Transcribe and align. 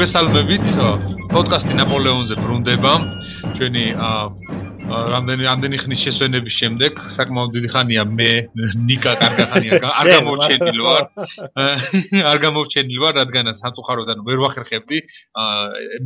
მოგესალმებით. 0.00 0.62
პოდკასტი 1.28 1.74
ნაპოლეონზე 1.76 2.36
ბრუნდება. 2.40 2.92
ჩვენი 3.60 3.82
რამდენი 5.12 5.44
რამდენი 5.44 5.76
ხნის 5.76 6.00
შესვენების 6.06 6.54
შემდეგ, 6.56 6.92
საკმაოდ 7.16 7.50
დიდი 7.56 7.68
ხანია 7.68 8.04
მე 8.08 8.30
ნიკა 8.88 9.12
კარგახანია 9.20 9.72
არ 10.00 10.06
გამოვჩენილი 10.16 10.80
ვარ. 10.88 11.04
არ 12.32 12.38
გამოვჩენილი 12.46 12.98
ვარ, 13.04 13.14
რადგან 13.20 13.52
სამწუხაროდან 13.60 14.24
ვერ 14.24 14.40
ვახერხებდი. 14.40 14.98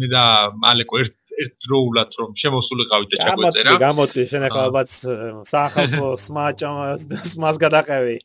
მე 0.02 0.06
და 0.10 0.24
მალეკო 0.58 0.94
ერთ 1.06 1.14
ერთდროულად 1.34 2.10
რომ 2.18 2.30
შემოსულიყავით 2.38 3.08
და 3.14 3.16
ჩაგვეწერა. 3.22 3.70
გამოდი, 3.70 3.84
გამოდი, 3.86 4.20
შენ 4.30 4.42
ახლა 4.50 4.62
ალბათ 4.68 4.88
საახალწლო 5.50 6.08
სმაჭამას 6.26 7.06
სმას 7.30 7.56
გადაყევი. 7.62 8.16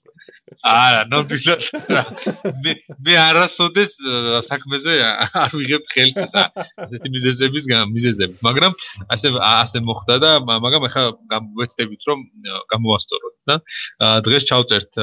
არა, 0.65 1.01
ნამდვილად 1.11 1.61
მე 2.63 2.73
მე 3.05 3.15
არასოდეს 3.21 3.93
საქმეზე 4.47 4.95
არ 5.43 5.53
ვიღებ 5.55 5.83
ხელს 5.93 6.17
ესა 6.25 6.43
ესეთი 6.85 7.11
მიზეზების 7.15 7.69
მიზეზები, 7.93 8.35
მაგრამ 8.47 8.73
ასე 9.15 9.33
ასე 9.49 9.83
მოხდა 9.89 10.15
და 10.23 10.31
მაგრამ 10.49 10.87
ახლა 10.89 11.03
გამოვეცდებით 11.33 12.01
რომ 12.09 12.19
გამოვასწოროთ 12.73 13.35
და 13.49 13.55
დღეს 14.25 14.43
ჩავწერთ 14.49 15.01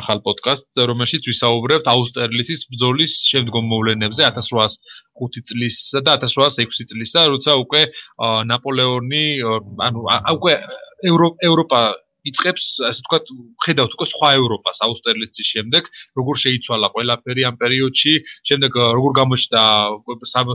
ახალ 0.00 0.18
პოდკასტს, 0.26 0.78
რომელშიც 0.90 1.28
ვისაუბრებთ 1.30 1.86
აუსტერლიცის 1.90 2.66
ბრძოლის 2.70 3.12
შემდგომ 3.30 3.64
მოვლენებზე 3.72 4.22
1805 4.30 5.44
წლისა 5.50 6.02
და 6.06 6.16
1806 6.22 6.90
წლისა, 6.92 7.26
როცა 7.34 7.58
უკვე 7.62 7.82
ნაპოლეონი 8.50 9.24
ანუ 9.86 10.00
უკვე 10.38 10.54
ევროპა 11.46 11.80
იწખებს 12.30 12.66
ასე 12.88 13.02
ვთქვათ 13.02 13.30
ხედავთ 13.64 13.92
უკვე 13.96 14.06
სხვა 14.12 14.28
ევროპას 14.40 14.82
აუსტერლიცის 14.86 15.50
შემდეგ 15.54 15.90
როგორ 16.20 16.40
შეიცვალა 16.44 16.88
ყველაფერი 16.96 17.42
ამ 17.50 17.56
პერიოდში 17.62 18.12
შემდეგ 18.50 18.78
როგორ 18.98 19.12
გამოჩნდა 19.20 19.62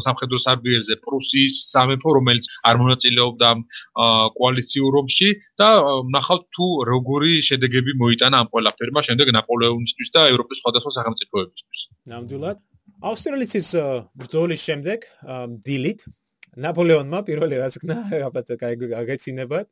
სამხედრო 0.08 0.38
სარბიელზე 0.46 0.96
პრუსიის 1.06 1.56
სამეფო 1.74 2.10
რომელიც 2.18 2.50
არ 2.72 2.76
მონაწილეობდა 2.84 3.50
კოალიციურ 4.40 5.00
ომში 5.02 5.30
და 5.62 5.70
ნახავთ 6.18 6.46
თუ 6.58 6.68
როგორი 6.92 7.34
შედეგები 7.50 7.92
მოიტანა 8.04 8.44
ამ 8.44 8.52
ყველაფერმა 8.56 9.02
შემდეგ 9.08 9.28
ნაპოლეონისთვის 9.38 10.10
და 10.16 10.22
ევროპის 10.32 10.58
სხვადასხვა 10.62 10.92
სახელმწიფოებისთვის. 10.98 11.80
ნამდვილად. 12.12 12.58
აუსტერლიცის 13.02 13.68
ბრძოლის 14.22 14.62
შემდეგ 14.68 15.00
დილით 15.66 16.00
ნაპოლეონმა 16.66 17.20
პირველი 17.30 17.56
რაც 17.64 17.78
გნა 17.82 17.98
ალბათ 18.28 18.48
გაგეცინებათ 18.60 19.68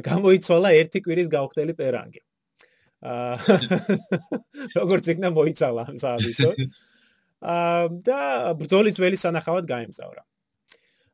გამოიცვალა 0.00 0.72
ერთი 0.80 1.02
კვირის 1.04 1.28
გავხდელი 1.28 1.74
პერანგი. 1.76 2.22
აა 3.02 3.56
როგორც 4.78 5.08
იქნა 5.12 5.28
მოიცალა 5.34 5.82
ამ 5.90 5.96
სააბისო. 6.00 6.50
აა 7.54 7.88
და 8.06 8.20
ბრძოლის 8.56 9.00
ველი 9.02 9.18
სანახავად 9.18 9.66
გაემგზავრა. 9.66 10.22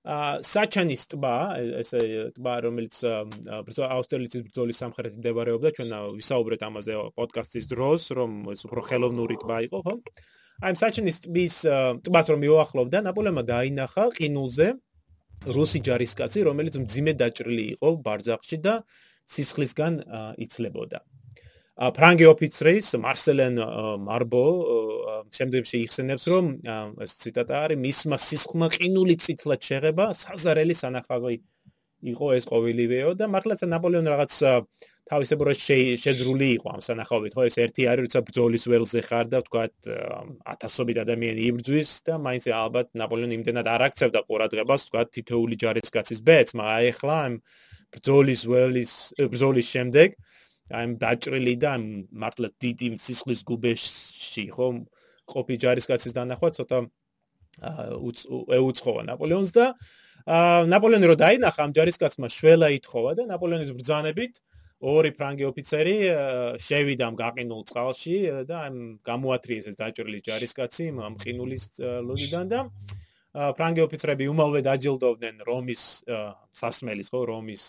აა 0.08 0.28
საჩანის 0.46 1.02
ტბა, 1.12 1.36
ესე 1.82 2.00
ტბა 2.36 2.54
რომელიც 2.64 2.94
აუსტერლიცის 3.02 4.44
ბრძოლის 4.46 4.80
სამხრეთით 4.84 5.18
მდებარეობდა, 5.20 5.68
ჩვენ 5.76 5.88
ვისაუბრეთ 6.20 6.62
ამაზე 6.68 6.92
პოდკასტის 7.18 7.66
დროს, 7.72 8.02
რომ 8.16 8.30
ეს 8.54 8.62
უფრო 8.68 8.80
ხელოვნური 8.88 9.36
ტბა 9.42 9.58
იყო, 9.68 9.78
ხო? 9.84 9.94
აი 10.58 10.74
საჩანის 10.74 11.18
ტბის 11.24 11.56
ტბას 12.06 12.26
რომ 12.32 12.40
მიუახლოვდა, 12.42 12.98
ნაპოლეონმა 13.08 13.42
დაინახა 13.46 14.04
ყინულზე 14.16 14.68
რუსი 15.46 15.80
ჯარისკაცი, 15.86 16.42
რომელიც 16.48 16.74
მძიმე 16.82 17.12
დაჭრილი 17.20 17.64
იყო 17.78 17.88
ბარძაყში 18.02 18.58
და 18.64 18.74
სისხლისგან 19.28 19.92
იცლებოდა. 20.42 20.98
ფრანგი 21.78 22.26
ოფიცრის 22.26 22.86
მარსელენ 22.98 23.54
მარბო 24.02 24.44
შემდგომში 25.30 25.76
იხსენებს, 25.86 26.24
რომ 26.32 26.44
ეს 27.04 27.12
ციტატა 27.22 27.54
არის 27.68 27.78
მისმა 27.78 28.18
სისხლმა 28.18 28.66
ყინული 28.74 29.14
წითლად 29.22 29.62
შეღება 29.62 30.10
საზარელი 30.10 30.74
სანახავი 30.74 31.38
იყო 31.98 32.26
ეს 32.38 32.44
ყოველივეო 32.46 33.14
და 33.18 33.26
მართლაც 33.26 33.64
ნაპოლეონ 33.66 34.06
რაღაც 34.12 34.32
თავისებურად 35.08 35.58
შეძრული 35.58 36.48
იყო 36.58 36.68
ამ 36.76 36.82
სანახავით, 36.84 37.32
ხო? 37.32 37.44
ეს 37.48 37.56
ერთი 37.64 37.86
არის, 37.88 38.02
როცა 38.06 38.20
ბრძოლის 38.28 38.64
ველზე 38.68 39.00
ხარ 39.08 39.26
და 39.32 39.40
ვთქვათ 39.40 39.88
ათასობით 40.52 41.00
ადამიანი 41.04 41.46
იბრძვის 41.48 41.90
და 42.04 42.18
მაინც 42.20 42.44
ალბათ 42.52 42.92
ნაპოლეონი 42.92 43.34
იმდენად 43.40 43.70
არ 43.72 43.84
აქცევდა 43.88 44.20
ყურადღებას, 44.28 44.84
ვთქვათ 44.84 45.08
თითოეული 45.16 45.56
ჯარისკაცის 45.64 46.20
მაგრამ 46.20 46.60
აი 46.76 46.92
ახლა 46.92 47.16
ამ 47.24 47.34
ბრძოლის 47.88 48.40
ველის 48.52 48.92
ბრძოლის 49.32 49.66
შემდეგ 49.74 50.08
აი 50.76 50.82
ამ 50.84 50.92
დაჭრილი 51.00 51.54
და 51.56 51.68
ამ 51.80 51.84
მართლა 52.12 52.48
დიდი 52.60 52.88
სისხლის 53.00 53.40
გუბეში, 53.48 54.44
ხო? 54.52 54.66
ყოფი 55.28 55.54
ჯარისკაცის 55.64 56.12
დანახვა 56.16 56.48
ცოტა 56.56 56.78
ეუცხოა 57.58 59.02
ნაპოლეონს 59.08 59.50
და 59.56 59.72
ნაპოლეონი 60.28 61.08
რო 61.08 61.16
დაინახა 61.16 61.64
ამ 61.64 61.72
ჯარისკაცმა 61.72 62.28
შველა 62.28 62.68
ითხოვა 62.76 63.12
და 63.16 63.24
ნაპოლეონის 63.32 63.72
ბრძანებით 63.72 64.40
ორი 64.78 65.10
ფრანგი 65.16 65.48
ოფიცერი 65.48 65.94
შევიდა 66.60 67.08
ამ 67.08 67.14
გაყინულ 67.16 67.62
წყალში 67.70 68.16
და 68.44 68.56
ამ 68.68 68.76
გამოათრიეს 69.08 69.72
ეს 69.72 69.76
დაჭრილი 69.80 70.20
ჯარისკაცი 70.28 70.84
ამ 71.08 71.16
ყინულის 71.22 71.64
ლოდიდან 71.80 72.46
და 72.52 72.60
ფრანგი 73.56 73.82
ოფიცრები 73.88 74.28
უმალვე 74.28 74.60
დაჯილდოვდნენ 74.68 75.36
რომის 75.48 75.82
სასმელის 76.60 77.08
ხო 77.08 77.20
რომის 77.32 77.64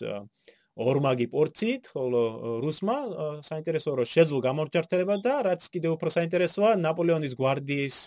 ორმაგი 0.80 1.28
პორციით 1.32 1.90
ხოლო 1.96 2.22
რუსმა 2.64 2.98
საინტერესოა 3.44 3.96
რომ 4.04 4.08
შეძლო 4.16 4.40
გამორჩართება 4.48 5.16
და 5.24 5.36
რაც 5.48 5.62
კიდევ 5.72 5.96
უფრო 5.96 6.10
საინტერესოა 6.12 6.76
ნაპოლეონის 6.84 7.34
გვარდიის 7.40 7.98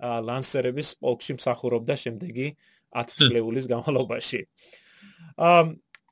ლანსერების 0.00 0.88
პოლკში 1.00 1.36
მსახურობდა 1.40 1.94
შემდეგი 2.00 2.48
10 2.94 3.30
წლეულის 3.30 3.66
განმავლობაში. 3.70 4.40
აა 5.38 5.62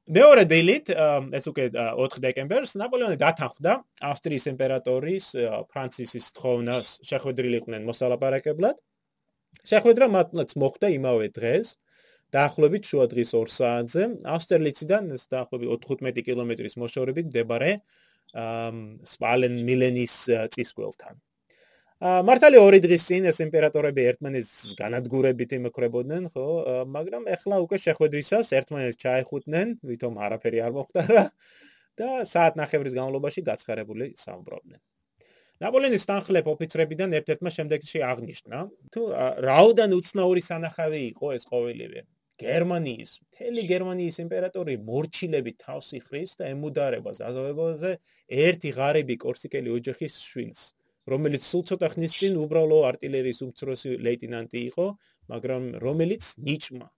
მეორე 0.09 0.45
დილით 0.49 0.89
ეს 1.37 1.45
უკვე 1.51 1.65
4 1.77 2.21
დეკემბერს 2.25 2.77
ნაპოლეონი 2.81 3.19
დათანხმდა 3.21 3.73
ავსტრიის 4.11 4.45
იმპერატორის 4.53 5.25
ფრანცისის 5.69 6.27
თხოვნას. 6.39 6.87
შეხვედრილიყვნენ 7.05 7.85
მოსალაპარაკებლად. 7.85 8.77
შეხვედრა 9.69 10.07
მათაც 10.09 10.57
მოხდა 10.57 10.89
იმავე 10.97 11.29
დღეს. 11.37 11.77
დაახლოებით 12.33 12.83
შუა 12.89 13.07
დღის 13.13 13.31
2 13.37 13.53
საათზე. 13.53 14.03
ავსტერლიციდან 14.25 15.03
დაახლოებით 15.13 15.69
15 15.77 16.25
კილომეტრის 16.25 16.75
მოშორებით 16.81 17.27
მდებარე 17.29 17.73
სპალენ 19.13 19.55
მილენის 19.65 20.15
წისქვილთან 20.53 21.15
მართალი 21.99 22.61
ორი 22.63 22.79
დღის 22.79 23.05
წინ 23.11 23.25
ეს 23.27 23.41
იმპერატორები 23.43 24.03
ერთმანეთს 24.07 24.75
განადგურებით 24.79 25.55
იმკრებოდნენ, 25.57 26.29
ხო? 26.31 26.45
მაგრამ 26.95 27.25
ეხლა 27.35 27.59
უკვე 27.65 27.79
შეხვედრისას 27.83 28.53
ერთმანეთს 28.55 29.01
ჩაეხუტნენ, 29.03 29.73
ვითომ 29.83 30.15
არაფერი 30.15 30.63
არ 30.63 30.73
მოხდა 30.79 31.03
და 31.99 32.09
საათ 32.23 32.55
ნახევრის 32.55 32.95
განმავლობაში 32.95 33.43
გაცხარებული 33.51 34.15
სამბრობდნენ. 34.15 34.79
ნაპოლეონის 35.59 36.07
თანხლებ 36.07 36.47
ოფიცრებიდან 36.55 37.19
ერთ-ერთმა 37.19 37.51
შემდეგში 37.51 37.99
აღნიშნა, 38.07 38.59
თუ 38.95 39.03
რაოდან 39.43 39.91
უცნაური 39.99 40.43
სანახავი 40.47 41.01
იყო 41.19 41.35
ეს 41.35 41.51
ყოველივე. 41.51 42.07
გერმანიის, 42.39 43.11
მთელი 43.27 43.63
გერმანიის 43.75 44.17
იმპერატორი 44.23 44.75
მორჩილები 44.87 45.53
თავს 45.59 45.89
იხრის 45.99 46.39
და 46.39 46.55
ემუდარება 46.55 47.11
ზაზავებაზე 47.19 47.91
ერთი 48.31 48.71
ღარიბი 48.79 49.17
კორსიკელი 49.19 49.75
ოჯახის 49.75 50.23
შვილს. 50.23 50.79
რომელიც 51.13 51.43
სულ 51.49 51.63
ცოტა 51.69 51.89
ხნის 51.95 52.15
წინ 52.21 52.37
უბრალო 52.45 52.79
артиლერიის 52.89 53.41
უმცროსი 53.47 53.97
ლეიტენანტი 54.07 54.61
იყო, 54.71 54.87
მაგრამ 55.33 55.63
რომელიც 55.85 56.25
ნიჭმა, 56.49 56.89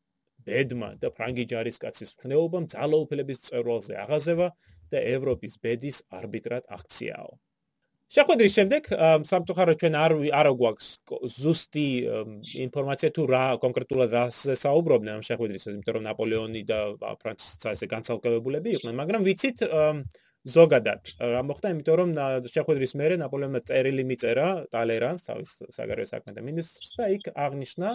ბედმა 0.46 0.90
და 1.02 1.12
ფრანგი 1.17 1.44
ჯარისკაცის 1.52 2.17
ხნეობამ 2.23 2.67
ძალაუფლების 2.75 3.44
წევრალზე 3.46 3.94
აღაზევა 4.05 4.49
და 4.90 4.99
ევროპის 5.14 5.55
ბედის 5.62 6.02
არბიტრად 6.11 6.67
აქციაო. 6.79 7.32
შეხვედრის 8.11 8.55
შემდეგ 8.58 8.82
სამწუხაროდ 9.31 9.76
ჩვენ 9.81 9.94
არ 9.94 10.12
არა 10.34 10.52
გვაქვს 10.61 10.87
ზუსტი 11.31 11.84
ინფორმაცია 12.67 13.11
თუ 13.14 13.26
რა 13.31 13.43
კონკრეტულად 13.62 14.11
რაზე 14.17 14.56
საუბრობდნენ 14.58 15.14
ამ 15.14 15.23
შეხვედრისას, 15.29 15.76
იმიტომ 15.76 15.94
რომ 15.94 16.05
ნაპოლეონი 16.11 16.62
და 16.67 16.79
ფრანცისკა 17.23 17.75
ესე 17.79 17.87
განცალკევებულები 17.94 18.75
იყვნენ, 18.81 18.94
მაგრამ 18.99 19.23
ვიცით 19.31 19.58
ზოგადად 20.48 21.10
რა 21.20 21.42
მოხდა? 21.44 21.70
იმიტომ 21.75 21.96
რომ 22.00 22.10
შეხვედრის 22.48 22.94
მერე 22.96 23.16
ნაპოლეონმა 23.20 23.60
წერილი 23.69 24.04
მიწერა 24.08 24.46
ტალერანს 24.72 25.26
თავის 25.28 25.50
საგარეო 25.76 26.08
საქმეთა 26.08 26.40
მინისტრს 26.40 26.96
და 26.96 27.08
იქ 27.16 27.28
აღნიშნა 27.37 27.90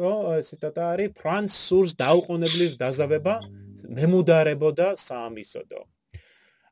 რომ 0.00 0.40
ციტატა 0.48 0.82
არის 0.94 1.12
ფრანსურს 1.20 1.92
დაუყოვნებლივ 2.00 2.80
დაზავება 2.80 3.34
მემუდარებოდა 3.98 4.88
საამისოდო 5.04 5.84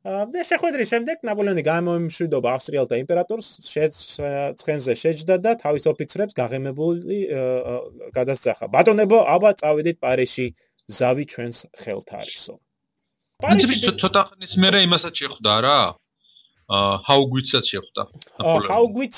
და 0.04 0.40
შეხვედრის 0.48 0.88
შემდეგ 0.92 1.22
ნაპოლეონი 1.24 1.62
გამოიმშვიდობა 1.64 2.48
ავსტრიელთა 2.56 2.96
იმპერატორს 3.04 3.48
შეცხენზე 3.68 4.92
შეჯდა 5.00 5.36
და 5.40 5.56
თავის 5.64 5.88
ოფიცრებს 5.92 6.36
გაღემებული 6.36 7.18
გადასახა 8.16 8.68
ბატონებო 8.72 9.24
აბა 9.36 9.56
წავედით 9.64 10.00
პარიში 10.04 10.46
ზავი 10.92 11.24
ჩვენს 11.32 11.64
ხელთ 11.80 12.16
არისო 12.20 12.60
პარიზში 13.42 13.92
ცოტა 13.98 14.22
ხნის 14.30 14.54
მერე 14.62 14.78
იმასაც 14.86 15.14
შეხვდა 15.20 15.52
რა? 15.66 15.78
ჰაუგვიცაც 16.64 17.64
შეხვდა 17.68 18.02
ნაპოლეონი. 18.08 18.68
ჰაუგვიც 18.72 19.16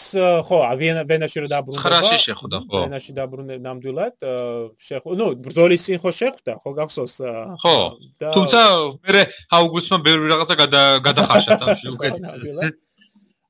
ხო, 0.48 0.58
ვენა 0.80 1.02
ვენაში 1.06 1.38
რო 1.44 1.48
დაბრუნდა. 1.52 1.78
900-ში 1.78 2.18
შეხვდა, 2.26 2.56
ხო. 2.66 2.78
ვენაში 2.82 3.12
დაბრუნდა 3.14 3.54
ნამდვილად, 3.62 4.16
შეხვდა. 4.82 5.14
ნუ 5.20 5.26
ბრძოლის 5.46 5.82
წინ 5.86 5.96
ხო 6.02 6.10
შეხვდა, 6.10 6.52
ხო 6.58 6.70
გახსოვს? 6.74 7.14
ხო. 7.62 7.76
თუმცა 8.34 8.60
მე 9.06 9.22
ჰაუგვიცმა 9.54 9.98
ბევრი 10.02 10.26
რაღაცა 10.34 10.54
გადახარშა 11.06 11.54
თამში 11.62 11.86
უკვე. 11.94 12.08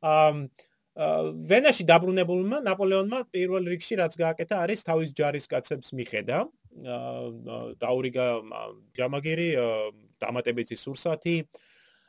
ამ 0.04 0.34
ვენაში 1.48 1.82
დაბრუნებულმა 1.88 2.58
ნაპოლეონმა 2.68 3.18
პირველ 3.32 3.64
რიგში 3.72 3.96
რაც 3.96 4.12
გააკეთა 4.12 4.60
არის 4.60 4.80
თავის 4.84 5.10
ჯარისკაცებს 5.16 5.88
მიხედა. 5.96 6.44
დაურიგა 7.80 8.26
ჯამაგირი, 8.92 9.48
დამატებითი 10.22 10.76
სურსათი, 10.80 11.36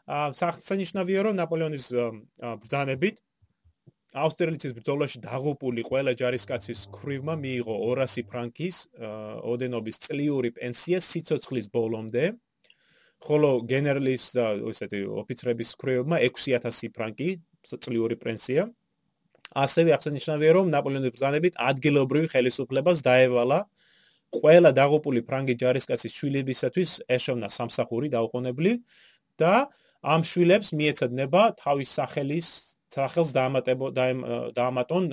აღსანიშნავია 0.07 1.27
რომ 1.27 1.35
ნაპოლეონის 1.41 1.85
ბრძანებით 2.63 3.17
აუსტერლიცის 4.17 4.73
ბრძოლაში 4.77 5.19
დაღუპული 5.25 5.83
ყველა 5.83 6.13
ჯარისკაცის 6.19 6.87
ქრივმა 6.95 7.35
მიიღო 7.43 7.75
200 7.91 8.23
ფრანკის 8.31 8.75
ოდენობის 9.51 9.97
წლიური 10.05 10.49
პენსია 10.57 10.99
სიცოცხლის 11.03 11.67
ბოლომდე. 11.75 12.25
ხოლო 13.17 13.49
გენერლის 13.65 14.23
და 14.37 14.45
ესეთი 14.71 14.99
ოფიცრების 15.21 15.69
ქრივმა 15.81 16.17
6000 16.21 16.93
ფრანკი 16.95 17.29
წლიური 17.67 18.15
პენსია. 18.15 18.69
ასევე 19.55 19.89
აღსანიშნავია 19.95 20.51
რომ 20.59 20.65
ნაპოლეონის 20.75 21.13
ბრძანებით 21.15 21.53
ადგილობრივი 21.55 22.27
ხელისუფლებას 22.33 22.99
დაევალა 23.07 23.59
ყველა 24.35 24.71
დაღუპული 24.75 25.23
ფრანგი 25.27 25.55
ჯარისკაცის 25.61 26.15
შვილებისათვის 26.19 26.89
ეშოვნა 27.17 27.47
სამსახური 27.47 28.11
დაუყოვნებლი 28.11 28.73
და 29.39 29.53
ამ 30.03 30.21
შვილებს 30.27 30.73
მიეცადნება 30.77 31.41
თავის 31.61 31.89
სახელის 31.99 32.47
სახელს 32.91 33.33
დაამატებო 33.35 33.91
დაამატონ 34.55 35.09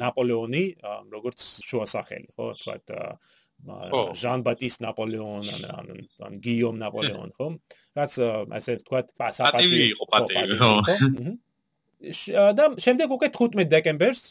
ნაპოლეონი 0.00 0.64
როგორც 1.12 1.40
შუა 1.64 1.86
სახელი 1.88 2.28
ხო? 2.36 2.52
თქვათ 2.60 2.92
ჟან 4.20 4.44
ბატის 4.44 4.76
ნაპოლეონ 4.84 5.48
ან 5.72 5.88
ან 6.20 6.32
გიომ 6.44 6.76
ნაპოლეონ 6.84 7.30
ხო? 7.36 7.48
რაც 7.96 8.12
ასე 8.60 8.72
თქვათ 8.84 9.16
პატივი 9.16 9.80
იყო 9.94 10.04
პატივი 10.12 10.56
ხო. 10.60 10.72
და 12.58 12.64
შემდეგ 12.84 13.08
უკვე 13.16 13.28
15 13.32 13.72
დეკემბერს 13.72 14.22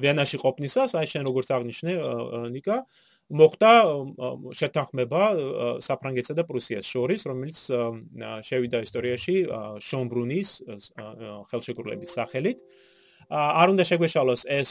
ვენაში 0.00 0.38
ყოფნისას 0.40 0.96
აი 0.96 1.06
შენ 1.12 1.28
როგორც 1.28 1.52
აღნიშნე 1.52 1.92
ნიკა 2.56 2.76
მოხდა 3.26 3.70
შეთანხმება 4.54 5.22
საფრანგეთსა 5.82 6.34
და 6.38 6.44
პრუსიას 6.46 6.86
შორის, 6.86 7.26
რომელიც 7.26 7.58
შევიდა 8.46 8.78
ისტორიაში 8.86 9.36
შონბრუნის 9.82 10.48
ხელშეკრულების 11.50 12.10
სახელით. 12.14 12.58
არ 13.26 13.74
უნდა 13.74 13.84
შეგვეშალოს 13.90 14.46
ეს 14.46 14.70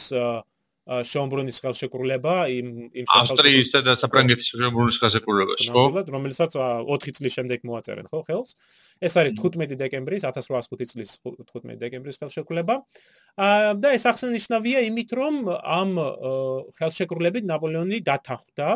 შონბრუნის 0.86 1.56
ხელშეკრულება 1.60 2.34
იმ 2.46 2.66
იმ 2.94 3.06
ავსტრიისა 3.10 3.80
და 3.82 3.92
საფრანგეთის 3.98 4.46
შონბრუნის 4.54 4.98
ხელშეკრულებაში, 5.02 5.68
ხო? 5.74 5.84
რომელსაც 6.14 6.52
4 6.56 7.16
წლის 7.18 7.32
შემდეგ 7.36 7.66
მოაწერენ, 7.66 8.06
ხო, 8.06 8.20
ხელს? 8.22 8.54
ეს 9.00 9.16
არის 9.20 9.36
15 9.36 9.76
დეკემბრის 9.80 10.24
1805 10.28 10.92
წლის 10.92 11.10
15 11.24 11.78
დეკემბრის 11.82 12.18
ხელშეკრულება. 12.22 12.80
აა 13.36 13.76
და 13.82 13.92
ეს 13.96 14.04
აღსანიშნავია 14.10 14.84
იმით, 14.88 15.10
რომ 15.20 15.34
ამ 15.52 15.90
ხელშეკრულებით 16.78 17.44
ნაპოლეონი 17.50 18.00
დათანხმდა 18.06 18.68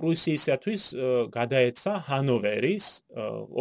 პრუსიისათვის 0.00 0.82
გადაეცა 1.30 1.92
ჰანოვერის 2.08 2.86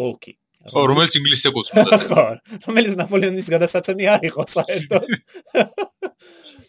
ოლქი. 0.05 0.33
ხო, 0.59 0.81
რომელიც 0.91 1.13
ინგლისს 1.15 1.47
ეკუთვნოდა. 1.47 1.97
ხო, 2.09 2.23
რომელიც 2.67 2.95
ნაპოლეონის 2.99 3.47
გადასაცემი 3.47 4.05
არ 4.11 4.21
იყო 4.27 4.43
საერთოდ. 4.43 5.07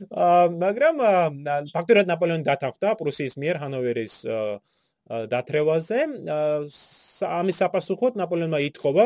აა 0.25 0.49
მაგრამ 0.57 1.01
ფაქტობრივად 1.75 2.09
ნაპოლეონი 2.11 2.47
დათანხმდა 2.47 2.95
პრუსიის 3.01 3.37
მიერ 3.41 3.61
ჰანოვერის 3.65 4.15
დათრევაზე. 5.11 6.01
ამის 7.21 7.57
საპასუხოდ 7.61 8.19
ნაპოლეონმა 8.21 8.59
ითხოვა 8.71 9.05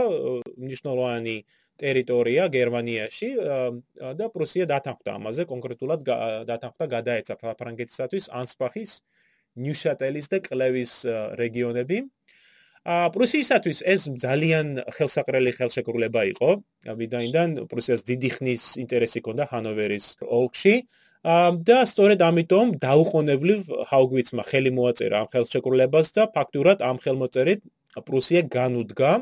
მნიშვნელოვანი 0.60 1.36
ტერიტორია 1.80 2.42
გერმანიაში 2.54 3.28
და 4.18 4.26
პრუსია 4.30 4.66
დათანხმდა 4.70 5.10
ამაზე, 5.18 5.42
კონკრეტულად 5.50 6.00
დათანხმდა 6.50 6.86
გადაეცა 6.96 7.34
ფრანგეთისათვის 7.42 8.30
ანსპახის, 8.30 8.90
ნიუშატელის 9.58 10.26
და 10.30 10.38
კლევის 10.44 10.92
რეგიონები. 11.40 11.98
ა 12.84 13.08
პრუსიისათვის 13.08 13.78
ეს 13.80 14.02
ძალიან 14.20 14.84
ხელსაყრელი 14.92 15.50
ხელშეკრულება 15.56 16.22
იყო. 16.36 16.50
ვიდაინდან 17.00 17.64
პრუსიას 17.64 18.04
დიდი 18.04 18.28
ხნის 18.36 18.64
ინტერესი 18.76 19.18
ჰქონდა 19.24 19.44
ჰანოვერის 19.48 20.06
ოლქში. 20.20 20.74
და 21.24 21.78
სწორედ 21.88 22.20
ამიტომ 22.20 22.74
დაუყოვნებლივ 22.84 23.60
ჰაუგვიცმა 23.90 24.42
ხელი 24.44 24.72
მოაწერა 24.76 25.24
ამ 25.24 25.28
ხელშეკრულებას 25.32 26.12
და 26.16 26.28
ფაქტურად 26.34 26.84
ამ 26.84 27.00
ხელმოწერით 27.00 27.64
პრუსია 28.04 28.42
განუდგა 28.52 29.12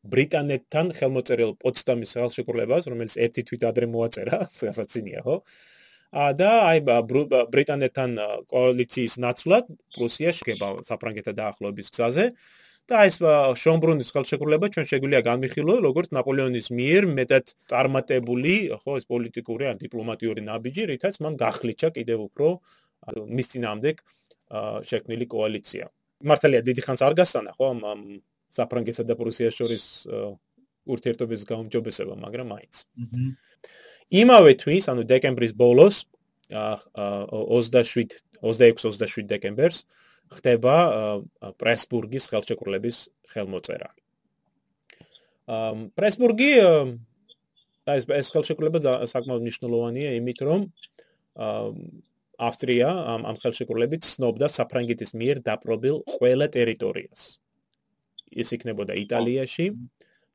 ბრიტანეთთან 0.00 0.94
ხელმოწერილ 0.96 1.52
პოცდამის 1.60 2.14
ხელშეკრულებას, 2.16 2.88
რომელიც 2.88 3.16
ერთი 3.20 3.42
თვით 3.48 3.66
ადრე 3.68 3.86
მოაწერა, 3.92 4.38
სასაცინია, 4.60 5.20
ხო? 5.26 5.36
და 6.10 6.50
აი 6.66 6.78
ბრიტანეთთან 7.54 8.16
კოალიციის 8.50 9.14
ნაცვლად 9.22 9.68
პრუსია 9.94 10.32
შეგება 10.34 10.82
საფრანგეთთან 10.88 11.36
დაახლოების 11.38 11.88
გზაზე. 11.94 12.24
და 12.90 13.04
ეს 13.06 13.16
შონბრუნის 13.62 14.10
ხელშეკრულება 14.14 14.66
ჩვენ 14.74 14.86
შეგვიძლია 14.90 15.22
განვიხილო 15.26 15.74
როგორც 15.86 16.10
ნაპოლეონის 16.16 16.68
მიერ 16.74 17.06
მეტად 17.18 17.52
წარმატებული 17.70 18.54
ხო 18.82 18.96
ეს 18.98 19.06
პოლიტიკური 19.06 19.64
ან 19.70 19.76
დიპლომატიური 19.82 20.42
ნაბიჯი 20.48 20.86
რითაც 20.90 21.20
მან 21.22 21.38
გახლიჩა 21.38 21.88
კიდევ 21.94 22.18
უფრო 22.26 22.48
მის 23.30 23.46
წინამდე 23.54 23.90
შექმნილი 24.90 25.26
კოალიცია. 25.30 25.84
მართალია 26.20 26.60
დიდი 26.66 26.82
ხანს 26.84 27.00
არ 27.06 27.14
გასანა 27.20 27.50
ხო 27.56 27.66
ამ 27.70 28.00
საფრანგეთსა 28.50 29.04
და 29.06 29.14
პრუსიას 29.14 29.54
შორის 29.54 29.84
ურთიერთობის 30.90 31.40
გაუმჯობესება 31.46 32.14
მაგრამ 32.18 32.46
მაინც. 32.50 32.74
იმავე 34.10 34.52
თვის 34.58 34.84
ანუ 34.90 35.02
დეკემბრის 35.06 35.54
ბოლოს 35.54 36.10
27 36.50 38.18
26-27 38.42 39.30
დეკემბერს 39.30 39.86
ხდება 40.30 40.74
პრესბურგის 41.60 42.28
ხელშეკრულების 42.30 42.96
ხელმოწერა. 43.32 43.90
პრესბურგი 45.98 46.52
ეს 47.90 48.04
ეს 48.06 48.28
ხელშეკრულება 48.30 48.78
საკმაოდ 49.10 49.42
მნიშვნელოვანია 49.46 50.10
იმით 50.20 50.38
რომ 50.46 50.60
ავსტრია 52.40 52.88
ამ 53.14 53.26
ამ 53.30 53.36
ხელშეკრულებით 53.42 54.06
ცნობდა 54.06 54.46
საფრანგეთის 54.48 55.10
მიერ 55.18 55.42
დაპყრობილ 55.48 55.96
ყველა 56.14 56.46
ტერიტორიას. 56.56 57.22
ეს 58.30 58.48
იქნებოდა 58.54 58.94
იტალიაში, 58.94 59.66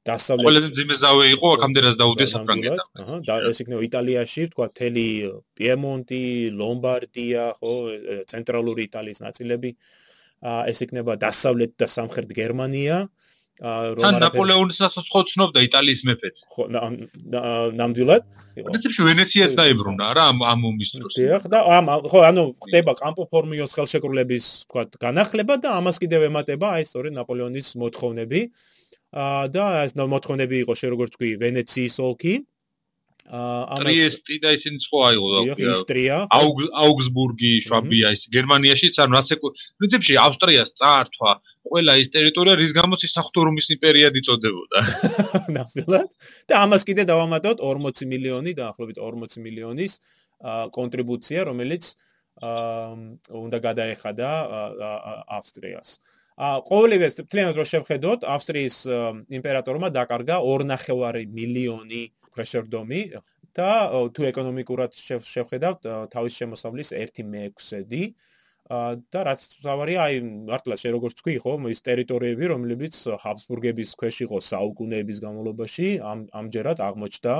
დასავლეთ 0.05 0.45
ყველაზე 0.45 0.69
ძიმეზავე 0.77 1.25
იყო 1.33 1.47
აქამდე 1.57 1.79
რაც 1.85 1.95
დაუდგეს 2.01 2.31
საფრანგეთთან. 2.35 2.87
აჰა, 3.01 3.15
და 3.25 3.35
ეს 3.49 3.57
იქნება 3.63 3.81
იტალიაში, 3.89 4.41
თქვა 4.53 4.67
თელი 4.77 5.07
პიემონტი, 5.57 6.23
ლომბარდია, 6.59 7.45
ხო, 7.57 7.73
ცენტრალური 8.29 8.81
იტალიის 8.85 9.19
ნაწილები. 9.25 9.71
აა 10.45 10.61
ეს 10.69 10.79
იქნება 10.85 11.13
დასავლეთ 11.25 11.71
და 11.81 11.87
სამხრეთ 11.89 12.29
გერმანია. 12.37 12.97
აა 13.55 13.95
რომ 13.95 14.19
ნაპოლეონის 14.19 14.79
ასოს 14.83 15.07
ხო 15.09 15.19
ცნობდა 15.31 15.59
იტალიის 15.63 16.01
მეფეთ. 16.05 16.35
ხო, 16.53 16.63
ნამდვილად. 17.79 18.23
პრინციპში 18.67 19.01
ვენეციას 19.09 19.55
დაებრუნა 19.55 20.05
რა 20.11 20.23
ამ 20.35 20.43
ამ 20.43 20.59
ომის 20.69 20.89
დროს. 20.99 21.13
დიახ, 21.15 21.43
და 21.47 21.59
ამ 21.79 21.85
ხო, 22.11 22.19
ანუ 22.29 22.43
ხდება 22.61 22.93
კამპო 22.99 23.23
ფორმიოს 23.31 23.71
ხელშეკრულების, 23.79 24.45
თქვა, 24.67 24.81
განახლება 24.99 25.55
და 25.63 25.69
ამას 25.79 25.97
კიდევ 26.03 26.27
ემატება 26.29 26.67
აი 26.75 26.83
სწორედ 26.83 27.15
ნაპოლეონის 27.15 27.67
მოთხოვნები. 27.79 28.39
და 29.15 29.65
ეს 29.85 29.95
მოთხოვნები 29.95 30.59
იყო 30.65 30.73
შე 30.75 30.91
როგორც 30.91 31.15
თქვი 31.15 31.31
ვენეციის 31.39 31.95
ოლქი. 32.03 32.35
აა 33.25 33.77
ტრიესტი 33.81 34.35
და 34.43 34.49
ისინი 34.53 34.77
სხვა 34.85 35.05
იყო 35.17 35.27
ისტრია 35.73 36.17
აუგსბურგი 36.29 37.53
შვაბია 37.65 38.11
ის 38.13 38.25
გერმანიაშიც 38.29 38.99
ანუ 39.01 39.17
რაც 39.17 39.31
პრინციპში 39.81 40.17
ავსტრიას 40.21 40.75
წაართვა 40.77 41.31
ყველა 41.65 41.93
ის 42.05 42.11
ტერიტორია 42.13 42.53
რის 42.59 42.73
გამოც 42.77 43.01
ის 43.07 43.15
საფრთხურმის 43.17 43.71
იმპერიად 43.75 44.19
იწოდებოდა. 44.21 44.79
ნამდვილად 45.57 46.09
და 46.45 46.53
ამას 46.61 46.85
კიდე 46.85 47.07
დავამატოთ 47.09 47.65
40 47.65 48.05
მილიონი 48.13 48.53
დაახლოებით 48.61 49.01
40 49.01 49.41
მილიონის 49.41 49.93
კონტრიბუცია 50.77 51.49
რომელიც 51.49 51.83
აა 52.45 53.41
უნდა 53.41 53.57
გადაეხადა 53.65 54.29
ავსტრიას 55.39 55.89
ა 55.97 56.24
ყოველივე 56.35 57.07
თლიანად 57.31 57.55
რო 57.55 57.65
შევხედოთ 57.71 58.27
ავსტრიის 58.27 58.77
იმპერატორმა 59.39 59.87
დაკარგა 59.95 60.41
2.5 60.43 61.31
მილიონი 61.31 62.03
ქვეშევრდომი 62.35 63.01
და 63.55 63.69
თუ 64.11 64.21
ეკონომიკურად 64.31 64.97
შევხედავთ 64.99 65.87
თავის 66.11 66.39
შემოსავლის 66.41 66.91
1/6-დი 66.91 68.03
და 68.65 69.19
რაც 69.29 69.41
თავარია, 69.61 70.09
აი 70.09 70.15
მართლა 70.49 70.75
შე 70.81 70.89
როგორც 70.97 71.21
თქვი, 71.21 71.35
ხო, 71.37 71.53
ის 71.69 71.79
ტერიტორიები, 71.85 72.45
რომლებიც 72.49 72.95
ჰაბსბურგების 73.21 73.89
ქვეშ 73.93 74.15
იყო 74.25 74.37
საუკუნეების 74.41 75.17
განმავლობაში, 75.21 75.87
ამ 76.01 76.19
ამჯერად 76.33 76.81
აღმოჩნდა 76.81 77.35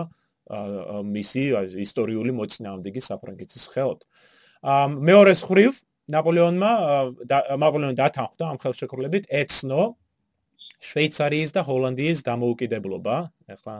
მისი 1.09 1.43
ისტორიული 1.81 2.31
მოწინააღმდეგე 2.37 3.01
საფრანგეთის 3.01 3.63
ხელთ. 3.73 4.05
ამ 4.61 4.89
მეორე 5.01 5.33
ხრივ 5.33 5.73
ნაპოლეონმა 6.13 6.71
ნაპოლეონი 7.31 7.97
დათანხმდა 7.97 8.49
ამ 8.53 8.57
ხელშეკრულებით 8.61 9.25
ეცნო 9.41 9.95
შვეიცარიის 10.85 11.53
და 11.55 11.61
ჰოლანდიის 11.65 12.19
დამოუკიდებლობა. 12.27 13.15
ეხლა 13.55 13.75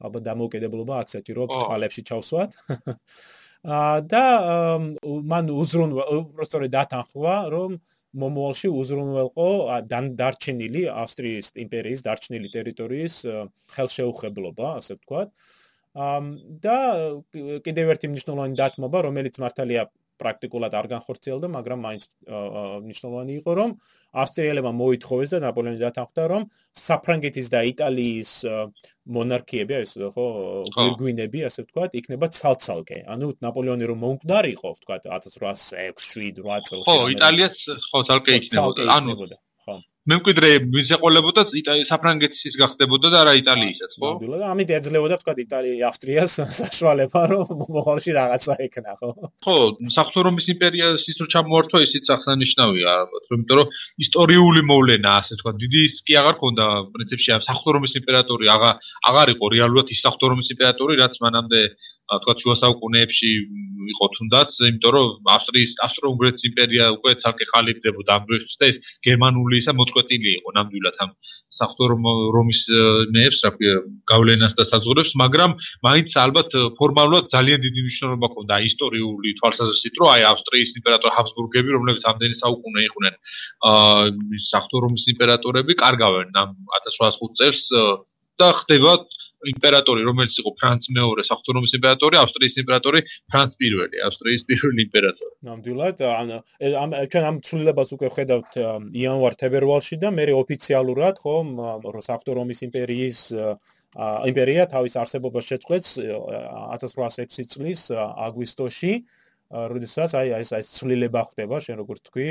ალბათ 0.00 0.22
დამოუკიდებლობა 0.28 0.94
აქცეთი 1.04 1.32
რომ 1.38 1.48
წყალებში 1.56 2.02
ჩავსვათ. 2.10 2.50
და 4.10 4.24
მან 5.30 5.50
უზრუნვა 5.52 6.04
უბრალოდ 6.16 6.70
დათანხმდა 6.74 7.36
რომ 7.54 7.70
მომოალში 8.20 8.68
უზრუნველყო 8.74 9.48
დარჩენილი 10.20 10.82
ავსტრიის 10.90 11.52
იმპერიის 11.64 12.00
დარჩენილი 12.06 12.48
ტერიტორიის 12.56 13.14
ხელშეუხებლობა, 13.74 14.66
ასე 14.80 14.98
ვთქვათ. 14.98 15.28
და 16.64 16.76
კიდევ 17.66 17.86
ერთი 17.94 18.06
მნიშვნელოვანი 18.10 18.54
დათმობა, 18.58 18.98
რომელიც 19.06 19.34
მართალია 19.42 19.82
პრაქტიკულად 20.20 20.72
არ 20.76 20.86
განხორციელდა, 20.92 21.46
მაგრამ 21.56 21.78
მაინც 21.86 22.02
მნიშვნელოვანი 22.84 23.32
იყო, 23.40 23.52
რომ 23.60 23.70
ავსტრიელებმა 24.10 24.72
მოითხოვეს 24.74 25.30
და 25.34 25.38
ნაპოლეონი 25.46 25.80
დათანხმდა, 25.80 26.24
რომ 26.32 26.42
საფრანგეთის 26.76 27.46
და 27.50 27.60
იტალიის 27.70 28.32
მონარქიები, 29.10 29.74
ეს 29.80 29.92
ხო, 30.14 30.26
გვირგვინები, 30.70 31.38
ასე 31.48 31.60
ვთქვათ, 31.66 31.94
იქნება 32.00 32.26
ცალ-ცალკე. 32.30 32.98
ანუ 33.10 33.26
ნაპოლეონი 33.42 33.84
რომ 33.90 33.98
მომკვდარიყო, 34.06 34.68
ვთქვათ, 34.76 35.02
1806, 35.10 36.02
7, 36.10 36.42
8 36.42 36.62
წელს. 36.68 36.84
ხო, 36.86 36.96
იტალიაც 37.16 37.56
ხო, 37.90 37.98
ცალკე 38.06 38.30
იქნებოდა. 38.40 38.90
ანუ 38.98 39.14
ხო. 40.00 40.10
მემკვიდრე 40.10 40.50
ვინც 40.72 40.90
ეყოლებოდა 40.96 41.42
საფრანგეთის 41.84 42.42
ის 42.48 42.56
გახდებოდა 42.56 43.08
და 43.12 43.18
არა 43.20 43.34
იტალიისაც, 43.40 43.92
ხო? 44.00 44.08
ნამდვილად, 44.16 44.42
ამით 44.48 44.70
ეძლებოდა 44.80 45.16
თქვა 45.20 45.34
იტალია 45.44 45.90
ავსტრიას 45.90 46.32
საშუალება, 46.60 47.20
რომ 47.30 47.64
მოხალში 47.76 48.10
რაღაცა 48.16 48.56
ეკნა, 48.64 48.96
ხო? 48.96 49.10
ხო, 49.44 49.56
საფრთხო 49.92 50.20
რომის 50.24 50.46
იმპერიას 50.56 51.04
ის 51.04 51.20
რო 51.20 51.26
ჩამოართვა, 51.36 51.78
ისიც 51.84 52.04
აღსანიშნავია, 52.16 52.88
ალბათ, 53.04 53.24
იმიტომ 53.30 53.56
რომ 53.60 53.68
ისტორიული 54.00 54.60
მოვლენა, 54.72 55.10
ასე 55.20 55.34
თქვა, 55.40 55.52
დიდი 55.60 55.80
ის 55.84 55.94
კი 56.08 56.12
აღარ 56.24 56.36
ქონდა 56.40 56.66
პრინციპში, 56.96 57.30
საფრთხო 57.44 57.70
რომის 57.76 57.92
იმპერატორი 58.00 58.46
აღა 58.56 58.70
აღარ 59.12 59.28
იყო 59.36 59.46
რეალურად 59.56 59.86
ის 59.92 60.00
საფრთხო 60.00 60.26
რომის 60.32 60.48
იმპერატორი, 60.56 61.00
რაც 61.04 61.14
მანამდე 61.20 61.60
თქვა 62.10 62.34
შუა 62.42 62.56
საუკუნეებში 62.58 63.30
იყო 63.94 64.06
თუნდაც, 64.14 64.56
იმიტომ 64.66 64.92
რომ 64.96 65.30
ავსტრიის 65.34 65.72
ავსტრო-უნგრეთის 65.86 66.46
იმპერია 66.50 66.84
უკვე 66.96 67.12
ცალკე 67.22 67.46
ყალიბდებოდა 67.52 68.16
ამ 68.18 68.24
დროისთვის 68.30 68.58
და 68.60 68.70
ეს 68.70 68.76
გერმანული 69.06 69.60
ისა 69.62 69.72
მოწყვეტილი 69.90 70.30
იყო 70.38 70.52
ნამდვილად 70.56 70.96
ამ 71.04 71.10
საფრთხო 71.50 71.86
რომის 72.34 72.60
მეებს, 73.14 73.40
რა 73.44 73.50
გავლენას 74.10 74.54
და 74.58 74.64
საზღურებს, 74.70 75.12
მაგრამ 75.18 75.50
მაინც 75.86 76.10
ალბათ 76.24 76.50
ფორმალურად 76.78 77.26
ძალიან 77.34 77.60
დიდი 77.66 77.80
მნიშვნელობა 77.86 78.26
ჰქონდა 78.30 78.54
ისტორიული 78.70 79.34
თვალსაზრისით, 79.40 79.94
რომ 80.00 80.08
აი 80.14 80.22
ავსტრიის 80.30 80.70
იმპერატორ 80.80 81.10
ჰაბსბურგები, 81.18 81.70
რომლებიც 81.76 82.04
ამდენი 82.06 82.36
საუკუნე 82.42 82.80
იყვნენ 82.88 83.14
აა 83.70 84.04
საფრთხო 84.50 84.78
რომის 84.86 85.04
იმპერატორები, 85.14 85.72
კარგავენ 85.82 86.28
ამ 86.38 86.50
1805 86.78 87.34
წელს 87.40 87.62
და 88.40 88.48
ხდება 88.62 88.92
იმპერატორი, 89.48 90.00
რომელიც 90.04 90.34
იყო 90.42 90.50
ფრანც 90.60 90.82
მეორე 90.92 91.22
საფრთხის 91.24 91.72
იმპერატორი, 91.78 92.16
ავსტრიის 92.20 92.54
იმპერატორი, 92.62 93.00
ფრანც 93.32 93.50
პირველი, 93.56 93.96
ავსტრიის 94.04 94.42
პირველი 94.50 94.80
იმპერატორი. 94.84 95.34
ნამდვილად, 95.48 95.96
ან 96.04 96.28
ამ 96.60 96.90
ჩვენ 97.08 97.24
ამ 97.30 97.36
ცვლილებას 97.40 97.90
უკვე 97.96 98.08
ხედავთ 98.16 98.52
იანვარ-თებერვალში 99.00 99.96
და 100.00 100.08
მე 100.12 100.24
ოფიციალურად, 100.36 101.14
ხო, 101.24 101.36
საფრთხის 102.04 102.60
იმპერიის 102.68 103.20
იმპერია 103.98 104.62
თავის 104.70 104.94
არსებობას 105.02 105.44
შეწყვეტს 105.50 105.90
1806 105.98 107.50
წლის 107.50 107.80
აგვისტოში. 107.96 108.92
როდესაც 109.50 110.14
აი 110.14 110.28
ეს 110.46 110.54
ეს 110.54 110.66
ცვლილება 110.78 111.26
ხდება, 111.26 111.58
შენ 111.58 111.82
როგორც 111.82 112.06
თქვი, 112.06 112.26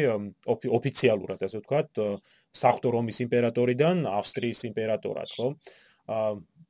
ოფიციალურად, 0.48 1.44
ასე 1.44 1.60
ვთქვათ, 1.60 1.90
საფრთხის 2.56 3.18
იმპერატორიდან 3.28 4.08
ავსტრიის 4.08 4.60
იმპერატორად, 4.72 5.28
ხო? 5.36 5.48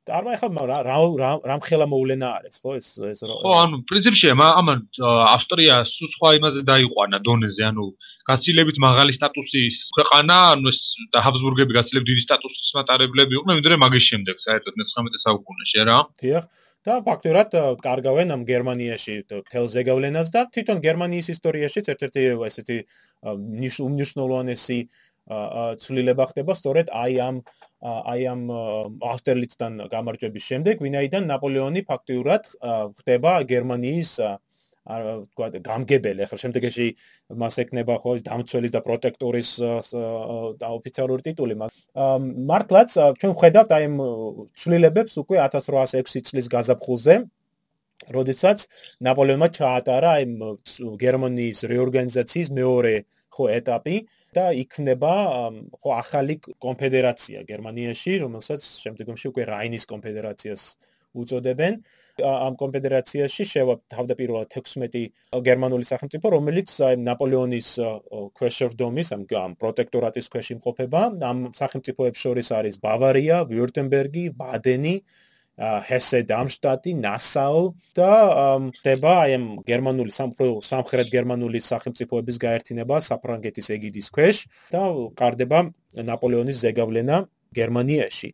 არ 0.08 0.24
მაიხა 0.24 0.48
რა 0.70 0.78
რა 1.20 1.30
რამხელა 1.50 1.86
მოვლენა 1.92 2.28
არის 2.40 2.56
ხო 2.64 2.70
ეს 2.80 2.88
ეს 3.10 3.20
ხო 3.20 3.52
ანუ 3.64 3.80
პრინციპში 3.90 4.32
ამან 4.32 4.78
ავსტრია 5.34 5.76
სხვა 5.84 6.30
იმაზე 6.40 6.60
დაიყვანა 6.70 7.20
დონეზე 7.26 7.62
ანუ 7.68 7.84
გაცილებით 8.30 8.80
მაღალი 8.86 9.12
სტატუსის 9.18 9.76
ქვეყანა 9.98 10.36
ანუ 10.56 10.72
ეს 10.72 10.80
და 11.12 11.18
ჰაბსბურგები 11.26 11.76
გაცილებით 11.78 12.08
დიდი 12.10 12.22
სტატუსის 12.26 12.72
მატარებლები 12.80 13.38
იყვნენ 13.40 13.60
ვიდრე 13.60 13.80
მაგის 13.84 14.04
შემდეგ 14.10 14.36
საერთოდ 14.46 14.74
19 14.84 15.24
საუკუნეში 15.26 15.86
რა 15.90 15.98
დიახ. 16.24 16.44
და 16.80 16.94
ფაქტურად 17.04 17.52
კარგავენ 17.84 18.32
ამ 18.32 18.42
გერმანიაში 18.48 19.14
თელზე 19.52 19.80
გავლენას 19.84 20.32
და 20.32 20.48
თვითონ 20.48 20.78
გერმანიის 20.80 21.28
ისტორიაშიც 21.36 21.90
ერთ-ერთი 21.92 22.22
ესეთი 22.48 22.78
მნიშვნელოვანი 24.00 24.56
ცვლილება 25.30 26.24
ხდება 26.30 26.52
სწორედ 26.58 26.90
აი 26.90 27.14
ამ 27.22 27.36
აი 27.80 28.22
ამ 28.34 28.42
ავსტერლიცთან 29.12 29.72
გამარჯვების 29.92 30.44
შემდეგ, 30.50 30.74
ვინაიდან 30.84 31.22
ნაპოლეონი 31.30 31.82
ფაქტიურად 31.86 32.42
ხდება 33.00 33.32
გერმანიის 33.46 34.10
არა 34.90 35.12
თქვა 35.32 35.46
გამგებელი. 35.60 36.24
ახლა 36.24 36.38
შემდეგში 36.40 36.86
მას 37.36 37.54
ეკნება 37.62 37.94
ხო 38.02 38.10
ეს 38.16 38.22
დამცველის 38.26 38.72
და 38.74 38.80
პროტექტორის 38.80 39.50
და 40.60 40.66
ოფიციალური 40.78 41.22
ტიტული 41.26 41.54
მართლაც 42.50 42.90
ჩვენ 43.20 43.32
ხედავთ 43.40 43.70
აი 43.76 43.84
ამ 43.90 43.96
ცვლილებებს 44.56 45.14
უკვე 45.22 45.36
1806 45.46 46.26
წლის 46.32 46.46
გაზაფხულზე 46.48 47.14
როდესაც 48.16 48.58
ნაპოლეონმა 49.04 49.48
ჩაატარა 49.52 50.10
აი 50.16 50.24
გერმანიის 51.04 51.58
რეორგანიზაციის 51.68 52.48
მეორე 52.56 52.94
ხო 53.30 53.44
ეტაპი 53.60 53.96
და 54.36 54.50
იქნება 54.54 55.12
ხო 55.80 55.90
ახალი 55.98 56.38
კონფედერაცია 56.38 57.42
გერმანიაში, 57.50 58.12
რომელსაც 58.24 58.60
შემდგომში 58.84 59.26
უკვე 59.32 59.42
რაინის 59.50 59.84
კონფედერაციას 59.90 60.62
უწოდებენ. 61.14 61.82
ამ 62.20 62.54
კონფედერაციაში 62.60 63.44
შევა 63.48 63.74
თავდაპირველად 63.88 64.48
16 64.52 65.08
გერმანული 65.46 65.84
სახელმწიფო, 65.88 66.26
რომელიც 66.36 66.68
აი 66.68 66.94
ნაპოლეონის 67.00 67.68
ქვეშევრდომის 68.36 69.08
ამ 69.16 69.22
პროტექტორატის 69.56 70.26
ქვეშ 70.28 70.46
იმყოფება. 70.54 71.00
ამ 71.30 71.38
სახელმწიფოებს 71.56 72.20
შორის 72.20 72.48
არის 72.58 72.76
ბავარია, 72.84 73.36
ვიურტემბერგი, 73.48 74.24
ბადენი, 74.36 74.94
ჰესე 75.60 76.24
დამშტატი, 76.24 76.94
ნასაუ 77.04 77.64
და 77.92 78.12
ხდება 78.80 79.12
აი 79.28 79.30
ამ 79.36 79.44
გერმანული 79.68 80.12
სამხრეთ 80.64 81.08
გერმანული 81.12 81.60
სახელმწიფოების 81.60 82.36
გაერთიანება 82.40 82.96
საფრანგეთის 83.04 83.66
ეგიდის 83.76 84.08
ქვეშ 84.08 84.36
და 84.72 84.82
ყარდება 85.20 85.68
ნაპოლეონის 86.00 86.56
ზეგავლენა 86.64 87.16
გერმანიაში. 87.52 88.30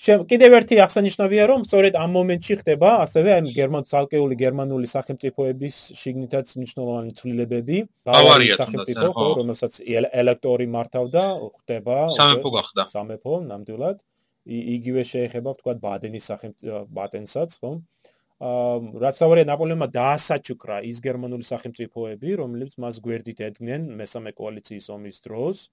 კიდევ 0.00 0.50
ერთი 0.56 0.76
აღსანიშნავია 0.80 1.44
რომ 1.50 1.60
სწორედ 1.68 1.94
ამ 2.00 2.10
მომენტში 2.16 2.54
ხდება 2.64 2.90
ასევე 3.04 3.30
აი 3.36 3.52
გერმან 3.52 3.84
ცალკეული 3.84 4.34
გერმანული 4.40 4.88
სახელმწიფოების 4.88 5.76
შიგნითაც 6.00 6.46
მნიშვნელოვანი 6.56 7.12
ცვლილებები. 7.20 7.78
ბავარიის 8.08 8.56
სახელმწიფო 8.56 9.06
ხო 9.12 9.26
რომელსაც 9.40 9.72
ელექტორი 9.84 10.66
მართავდა 10.76 11.24
ხდება 11.60 11.96
სამეფო 12.16 12.50
გახდა. 12.56 12.82
სამეფო 12.88 13.34
ნამდვილად 13.50 13.96
იგივე 14.46 15.02
შეეხება 15.12 15.52
ვთქვათ 15.54 15.78
ბადენის 15.84 16.24
სახელმწიფო 16.30 16.86
ბატენსაც 16.96 17.58
ხო 17.60 17.72
აა 17.76 17.80
რაც 18.40 19.18
თავია 19.20 19.44
ნაპოლეონმა 19.52 19.86
დაასაჩუქრა 19.92 20.76
ის 20.88 21.00
გერმანული 21.04 21.44
სახელმწიფოები 21.44 22.36
რომლებიც 22.40 22.78
მას 22.80 23.00
გვერდით 23.04 23.40
ედგნენ 23.48 23.82
მესამე 24.00 24.32
კოალიციის 24.32 24.86
ომის 24.96 25.20
დროს. 25.26 25.68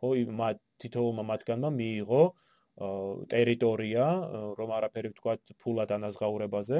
ხო 0.00 0.10
მათ 0.40 0.56
თითოეულმა 0.84 1.24
მათგანმა 1.32 1.70
მიიღო 1.80 2.22
ტერიტორია 3.32 4.06
რომ 4.60 4.68
არაფერი 4.76 5.08
ვთქვათ 5.12 5.40
ფულად 5.64 5.90
ანაზღაურებაზე. 5.96 6.78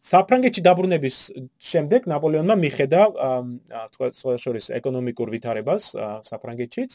საფრანგეთში 0.00 0.62
დაბრუნების 0.64 1.16
შემდეგ 1.60 2.08
ნაპოლეონმა 2.08 2.56
მიხედა 2.64 3.02
თქვა 3.92 4.08
შორის 4.40 4.72
ეკონომიკურ 4.80 5.28
ვითარებას 5.28 5.92
საფრანგეთშიც 6.24 6.90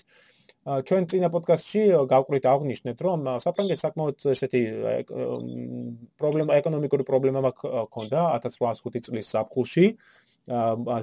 ჩვენ 0.65 1.05
წინა 1.05 1.29
პოდკასტში 1.29 1.81
გავყრით 2.09 2.45
აღნიშნეთ 2.49 3.01
რომ 3.05 3.27
საფრანგეთს 3.43 3.83
საკმაოდ 3.85 4.23
ესეთი 4.33 4.61
პრობლემა 6.17 6.57
ეკონომიკური 6.61 7.05
პრობლემა 7.05 7.43
მაქონდა 7.45 8.21
1805 8.41 9.05
წლის 9.05 9.29
საფხულში 9.29 9.85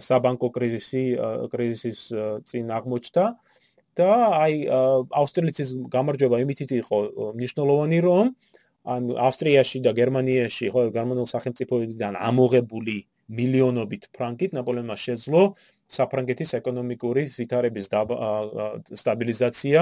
საბანკო 0.07 0.51
კრიზისი 0.57 1.05
კრიზისის 1.55 2.01
წინ 2.51 2.75
აღმოჩნდა 2.79 3.25
და 4.03 4.11
აი 4.43 4.59
ავსტრიის 5.23 5.71
გამარჯვება 5.95 6.43
იმითით 6.43 6.71
იყო 6.83 6.99
მნიშვნელოვანი 7.39 7.99
რომ 8.03 8.35
ან 8.83 9.03
ავსტრიაში 9.15 9.79
და 9.87 9.95
გერმანიაში 9.95 10.75
ხო 10.75 10.91
გერმანულ 10.91 11.27
სახელმწიფოებიდან 11.31 12.19
ამოღებული 12.19 12.97
მილიონობით 13.31 14.11
ფრანკით 14.17 14.57
ნაპოლეონმა 14.59 14.97
შეძლო 14.99 15.43
საფრანგეთის 15.99 16.55
ეკონომიკური 16.61 17.23
ვითარების 17.37 17.87
სტაბილიზაცია. 19.03 19.81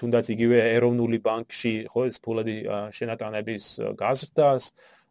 თუნდაც 0.00 0.26
იგივე 0.34 0.58
ეროვნული 0.78 1.18
ბანკში 1.26 1.74
ხო 1.90 2.00
ეს 2.06 2.16
ფულადი 2.22 2.56
შენატანების 2.94 3.64
გაზრდას. 3.98 4.64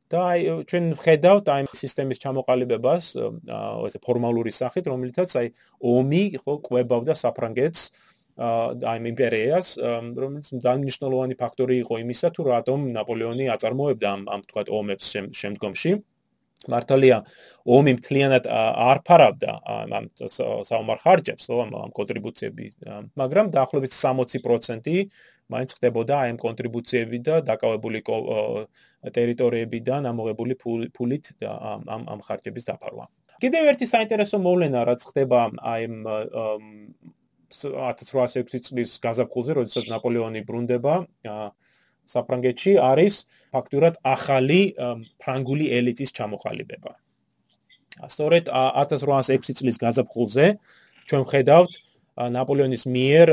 და 0.09 0.19
აი 0.25 0.65
ჩვენ 0.65 0.85
ხედავთ 0.97 1.49
აი 1.53 1.65
სისტემის 1.69 2.17
ჩამოყალიბებას 2.23 3.09
ესე 3.85 3.99
ფორმალური 4.01 4.49
სახით 4.49 4.89
რომელიცაც 4.89 5.29
აი 5.41 5.47
ომი 5.85 6.21
ხო 6.41 6.53
ყვებავდა 6.65 7.13
საფრანგეთს 7.13 7.81
აი 8.89 8.97
იმპერიას 9.11 9.67
რომელიც 10.23 10.49
დანიშნულოვანი 10.65 11.35
ფაქტორი 11.43 11.75
იყო 11.85 12.01
იმისა 12.03 12.33
თუ 12.35 12.41
რატომ 12.49 12.89
ნაპოლეონი 12.97 13.45
აწარმოებდა 13.53 14.07
ამ 14.15 14.21
ამ 14.33 14.41
თქვა 14.49 14.63
ომებს 14.79 15.05
შემდგომში 15.41 15.91
მართალია 16.67 17.17
ომი 17.63 17.93
მთლიანად 17.99 18.47
არ 18.51 18.99
ფარავდა 19.07 19.51
ამ 19.95 20.09
საომარ 20.19 20.99
ხარჯებს, 21.03 21.47
ამ 21.55 21.91
კონტრიბუციები, 21.95 22.65
მაგრამ 23.15 23.51
დაახლოებით 23.55 23.93
60% 23.95 25.07
მაინც 25.49 25.69
ხდებოდა 25.77 26.13
აი 26.23 26.33
ამ 26.35 26.39
კონტრიბუციები 26.43 27.17
და 27.25 27.39
დაკავებული 27.47 28.03
ტერიტორიებიდან 29.17 30.01
ამოღებული 30.11 30.53
ფულით 30.59 31.25
ამ 31.47 31.87
ამ 31.87 32.03
ამ 32.11 32.19
ხარჯების 32.27 32.67
დაფარვა. 32.69 33.05
კიდევ 33.39 33.63
ერთი 33.71 33.85
საინტერესო 33.87 34.37
მოვლენა 34.43 34.83
რაც 34.83 35.01
ხდება 35.09 35.39
აი 35.63 35.81
ამ 35.87 35.95
1806 37.49 38.61
წლის 38.67 38.99
გაზაფხულზე, 39.01 39.51
როდესაც 39.57 39.89
ნაპოლეონი 39.89 40.41
ბრუნდება 40.45 40.93
საფრანგეთში 42.13 42.73
არის 42.91 43.15
ფაქტურად 43.53 43.99
ახალი 44.03 44.61
ფრანგული 45.21 45.65
ელიტის 45.79 46.09
ჩამოყალიბება. 46.17 46.93
სწორედ 48.07 48.49
1806 48.49 49.53
წლის 49.59 49.77
გაზაფხულზე 49.83 50.45
ჩვენ 51.09 51.23
ხედავთ 51.31 51.73
ნაპოლეონის 52.19 52.83
მიერ 52.83 53.27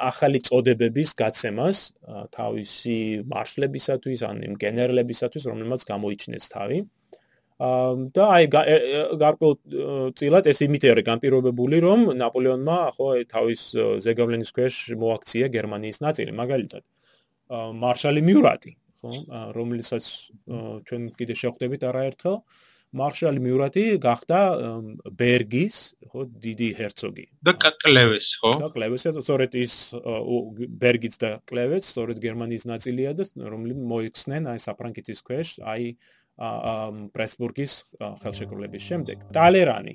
ახალი 0.00 0.40
წოდებების 0.40 1.10
გაცემას 1.20 1.78
თავისი 2.32 2.98
მარშლებისათვის, 3.28 4.20
ან 4.24 4.36
იმ 4.48 4.54
გენერლებისათვის, 4.56 5.44
რომელმაც 5.52 5.80
გამოიჩინეს 5.84 6.46
თავი. 6.48 6.78
და 8.16 8.24
აი 8.34 8.44
გარკვეულ 9.22 9.54
წილად 10.18 10.48
ეს 10.50 10.58
იმით 10.66 10.82
არის 10.92 11.06
განპირობებული, 11.06 11.76
რომ 11.84 12.00
ნაპოლეონმა 12.18 12.78
ხო 12.96 13.08
თავის 13.28 13.62
ზეგავლენის 14.02 14.50
ქვეშ 14.56 14.74
მოაქცია 14.98 15.46
გერმანიის 15.52 15.98
ნაწილი, 16.02 16.32
მაგალითად. 16.32 16.82
მარშალი 17.52 18.22
მიურატი, 18.24 18.72
ხო, 19.02 19.12
რომელსაც 19.56 20.04
ჩვენ 20.88 21.02
კიდე 21.18 21.34
შევხვდებით 21.36 21.82
არაერთხელ. 21.88 22.38
მარშალი 22.92 23.40
მიურატი 23.40 23.84
გახდა 24.04 24.38
ბერგის, 25.16 25.76
ხო, 26.12 26.28
დიდი 26.28 26.68
ჰერცოგი. 26.76 27.24
და 27.40 27.52
კლევის, 27.56 28.26
ხო? 28.36 28.52
და 28.60 28.68
კლევის, 28.68 29.02
სწორედ 29.16 29.52
ის 29.56 29.74
ბერგიც 30.68 31.14
და 31.16 31.30
კლევეც 31.48 31.88
სწორედ 31.88 32.20
გერმანიის 32.20 32.68
ნაწილია 32.68 33.16
და 33.16 33.24
რომლი 33.32 33.74
მოიხსნენ 33.80 34.52
აი 34.52 34.58
საფრანგეთის 34.60 35.24
ქვეშ, 35.24 35.48
აი 35.64 35.96
პრესბურგის 37.16 37.72
ხელშეკრულების 37.96 38.82
შემდეგ. 38.92 39.16
ტალერანი 39.32 39.94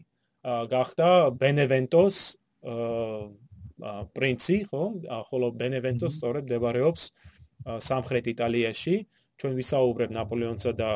გახდა 0.73 1.37
ბენევენტოს 1.37 2.17
პრინცი, 4.17 4.57
ხო? 4.73 4.83
ხოლო 5.29 5.47
ბენევენტო 5.53 6.07
სწორედ 6.09 6.49
მდებარეობს 6.49 7.03
აა 7.13 7.36
სამხრეთ 7.67 8.25
იტალიაში 8.33 8.95
ჩვენ 9.37 9.53
ვისაუბრებ 9.53 10.13
ნაპოლეონსა 10.17 10.71
და 10.73 10.89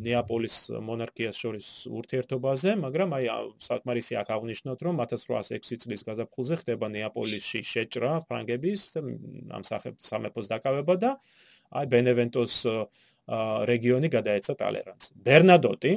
ნეაპოლის 0.00 0.54
მონარქიას 0.88 1.36
შორის 1.36 1.66
ურთიერთობაზე, 1.92 2.70
მაგრამ 2.80 3.12
აი 3.12 3.26
საკმარისი 3.60 4.16
აქ 4.24 4.28
აღნიშნოთ, 4.36 4.78
რომ 4.88 4.94
1806 5.04 5.84
წლის 5.84 6.00
გაზაფხულზე 6.08 6.54
ხდება 6.64 6.88
ნეაპოლისში 6.96 7.60
შეჭრა 7.60 8.12
ფრანგების 8.24 8.80
ამ 9.52 9.62
სამეფოს 10.00 10.48
დაკავება 10.48 10.94
და 10.96 11.10
აი 11.76 11.86
ბენევენტოს 11.92 12.54
რეგიონი 13.68 14.08
გადაეცა 14.16 14.52
ტალერანს. 14.64 15.12
ბერნადოტი 15.12 15.92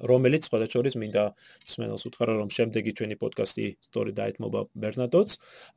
რომელიც 0.00 0.48
ყველა 0.50 0.66
შორის 0.72 0.94
მინდა 0.98 1.24
სმენელს 1.68 2.02
უთხრა 2.08 2.32
რომ 2.40 2.48
შემდეგი 2.50 2.92
ჩვენი 2.98 3.16
პოდკასტი 3.20 3.66
სტორი 3.86 4.12
დაეთმობა 4.18 4.60
ბერნადოტს. 4.72 5.32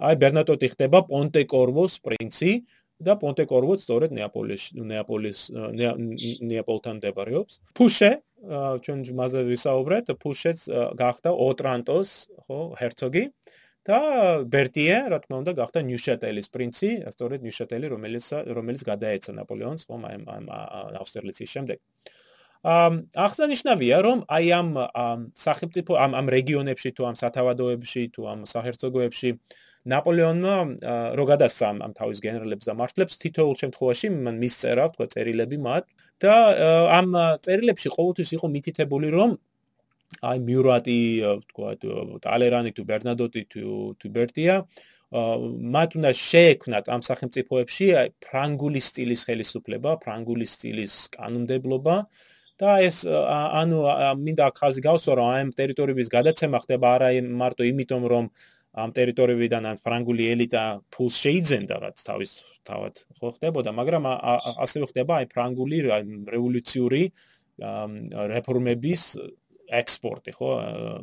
აი 0.07 0.15
ბერნადოტი 0.23 0.67
ხდება 0.73 0.99
პონტე-კორვოს 1.11 1.93
პრინცი, 2.01 2.51
და 2.97 3.13
პონტეკორვო 3.21 3.77
სწორედ 3.77 4.13
ნეაპოლის 4.17 4.63
ნეაპოლის 4.73 5.39
ნეაპოლთან 5.53 6.97
მდებარეობს. 6.97 7.61
ფუშე 7.77 8.11
ჩვენ 8.85 8.99
მაზე 9.17 9.41
ვისაუბრეთ, 9.49 10.05
ფუშეც 10.21 10.59
გახდა 10.97 11.29
ოტრანტოს, 11.33 12.09
ხო, 12.45 12.59
ჰერცოგი 12.77 13.23
და 13.87 13.99
ბერტიე, 14.51 14.97
რა 15.13 15.17
თქმა 15.23 15.35
უნდა, 15.41 15.51
გახდა 15.57 15.79
ნიუშატელის 15.87 16.47
პრინცი, 16.53 16.89
სწორედ 17.15 17.39
ნიუშატელი, 17.47 17.85
რომელიც 17.93 18.25
რომელიც 18.51 18.81
გადაეცა 18.83 19.31
ნაპოლეონს, 19.41 19.87
ხომ, 19.87 20.01
აი 20.09 20.15
ამ 20.27 20.45
ავსტერლიცის 21.01 21.49
შემდეგ. 21.55 21.77
ამ 22.67 22.93
აღსანიშნავია, 23.13 23.97
რომ 24.01 24.19
აი 24.27 24.45
ამ 24.59 24.69
სახელმწიფო 25.37 25.93
ამ 25.93 26.11
ამ 26.19 26.27
რეგიონებში 26.35 26.89
თუ 26.97 27.01
ამ 27.09 27.15
სათავადოებში 27.21 28.03
თუ 28.17 28.21
ამ 28.33 28.39
საჰერცოგოებში 28.49 29.29
ნაპოლეონმა 29.93 30.55
რო 31.19 31.25
გადასცა 31.31 31.69
ამ 31.87 31.93
თავის 31.99 32.19
გენერლებს 32.25 32.69
და 32.69 32.73
მარშლებს 32.81 33.19
თითოეულ 33.23 33.55
შემთხვევაში 33.61 34.11
მან 34.27 34.35
მისწერა 34.43 34.85
თქვა 34.95 35.07
წერილები 35.13 35.57
მათ 35.67 35.85
და 36.23 36.35
ამ 36.97 37.07
წერილებში 37.45 37.93
ყოველთვის 37.95 38.29
იყო 38.37 38.47
მითითებული 38.57 39.09
რომ 39.17 39.37
აი 40.27 40.37
მიურატი 40.47 40.99
თქვა 41.51 41.71
ტალერანი 42.25 42.71
თუ 42.75 42.83
ბერნადოტი 42.91 43.41
თუ 43.53 43.63
თუ 44.01 44.07
ბერტია 44.17 44.55
მათ 45.07 45.89
უნდა 45.97 46.11
შეექმნათ 46.19 46.89
ამ 46.91 47.01
სახელმწიფოებში 47.07 47.85
აი 47.99 48.07
ფრანგული 48.23 48.81
სტილის 48.83 49.21
ხელისუფლება, 49.27 49.91
ფრანგული 50.03 50.47
სტილის 50.53 50.95
კანონმდებლობა 51.15 51.95
და 52.59 52.71
ეს 52.83 53.05
ანუ 53.07 53.79
მინდა 54.19 54.45
ხაზი 54.59 54.81
გავსვა 54.83 55.13
რომ 55.15 55.27
აი 55.31 55.41
ამ 55.45 55.51
ტერიტორიების 55.59 56.07
გადაცემა 56.11 56.57
ხდება 56.65 56.87
არა 56.97 57.09
მარტო 57.23 57.63
იმიტომ 57.71 58.03
რომ 58.11 58.25
ამ 58.77 58.93
ტერიტორიებიდან 58.97 59.63
ან 59.71 59.79
ფრანგული 59.85 60.25
ელიტა 60.33 60.63
ფულს 60.93 61.15
შეიძენდა 61.25 61.75
რაც 61.83 61.97
თავის 62.09 62.31
თავად 62.69 62.93
ხო 63.17 63.31
ხდებოდა 63.37 63.73
მაგრამ 63.79 64.03
ასევე 64.65 64.85
ხდება 64.91 65.13
აი 65.21 65.25
ფრანგული 65.33 65.77
რევოლუციური 66.35 67.03
რეფორმების 68.33 69.03
ექსპორტი 69.67 70.31
ხო 70.37 70.49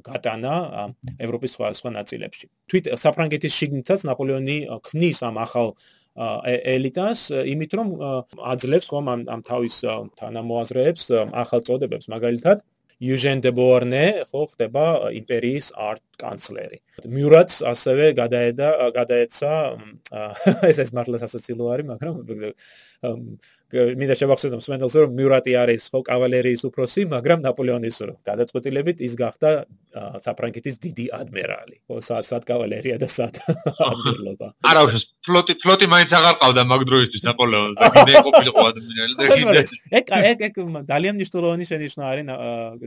გატანა 0.07 0.55
ევროპის 1.21 1.51
სხვა 1.57 1.69
სხვა 1.77 1.91
ნაწილებში. 2.01 2.47
თვით 2.71 2.85
საფრანგეთის 2.97 3.53
შიგნითაც 3.59 4.07
ნაპოლეონი 4.09 4.59
ქმნის 4.89 5.19
ამ 5.29 5.37
ახალ 5.45 5.75
ელიტას 6.75 7.21
იმით 7.53 7.73
რომ 7.77 7.89
აძლევს 8.55 8.87
ხომ 8.89 9.07
ამ 9.15 9.21
ამ 9.35 9.41
თავის 9.51 9.77
თანამოაზრეებს 10.21 11.05
ახალ 11.43 11.61
წოდებებს 11.69 12.07
მაგალითად 12.15 12.65
იუჟენ 13.05 13.43
დი 13.45 13.51
ბორნე 13.59 14.05
ხო 14.31 14.43
ხდება 14.53 14.85
იმპერიის 15.21 15.67
არტ 15.89 16.05
კანცლერი. 16.21 16.79
მიურატს 17.15 17.57
ასევე 17.73 18.13
გადაედა 18.17 18.69
გადაეცა 18.97 19.53
ეს 20.71 20.79
ეს 20.85 20.91
მართლაც 20.97 21.27
ასოცილო 21.27 21.71
არის, 21.75 21.87
მაგრამ 21.93 22.15
მინდა 23.73 24.15
შევახსენო 24.21 24.59
სმენდელს 24.61 24.95
რომ 25.01 25.13
მიურატი 25.19 25.53
არის 25.57 25.89
ხო 25.89 26.01
კავალერიის 26.05 26.63
უფროსი, 26.69 27.05
მაგრამ 27.11 27.39
ნაპოლეონის 27.45 27.97
გადაწყვეტილებით 28.29 29.01
ის 29.07 29.15
გახდა 29.17 29.51
საფრანგეთის 30.21 30.77
დიდი 30.85 31.07
ადმირალი. 31.19 31.77
ხო 31.89 31.99
სად 32.05 32.29
სად 32.29 32.45
კავალერია 32.45 33.01
და 33.01 33.09
სად 33.09 33.41
ადმირლობა. 33.91 34.49
არა 34.69 34.83
უშ 34.85 35.07
ფლოტი 35.25 35.57
ფლოტი 35.65 35.87
მაინც 35.91 36.11
აღარ 36.13 36.37
ყავდა 36.45 36.63
მაგ 36.71 36.83
დროისთვის 36.93 37.23
ნაპოლეონს 37.25 37.77
და 37.81 37.89
კიდე 37.97 38.13
ყოფილიყო 38.29 38.61
ადმირალი 38.69 39.15
და 39.17 39.25
კიდე 39.33 39.63
ეგ 39.99 40.05
ეგ 40.13 40.39
ეგ 40.45 40.55
ძალიან 40.93 41.15
მნიშვნელოვანი 41.19 41.65
შენიშვნა 41.73 42.05
არის 42.13 42.25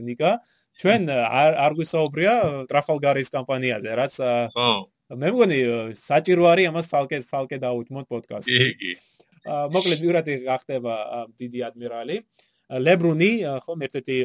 ნიკა. 0.08 0.30
ჩვენ 0.78 1.10
არ 1.10 1.52
არ 1.58 1.72
გვისაუბრია 1.74 2.32
ტრაფალგარის 2.70 3.28
კამპანიაზე 3.34 3.90
რაც 3.98 4.14
მე 5.18 5.28
მგონი 5.34 5.58
საჭირო 5.98 6.44
არის 6.52 6.68
ამას 6.70 6.86
თალკე 6.92 7.18
თალკე 7.26 7.56
დაუთმოთ 7.66 8.06
პოდკასტი. 8.12 8.54
კი 8.54 8.72
კი 8.78 8.92
მოკლედ 9.46 9.98
მიურატი 10.02 10.34
გახდება 10.48 10.94
დიდი 11.38 11.60
ადმირალი. 11.68 12.16
ლებრუნი 12.68 13.32
ხო 13.64 13.72
ერთ-ერთი 13.86 14.16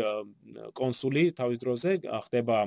კონსული 0.76 1.24
თავის 1.32 1.58
დროზე 1.64 1.92
ხდება 2.28 2.58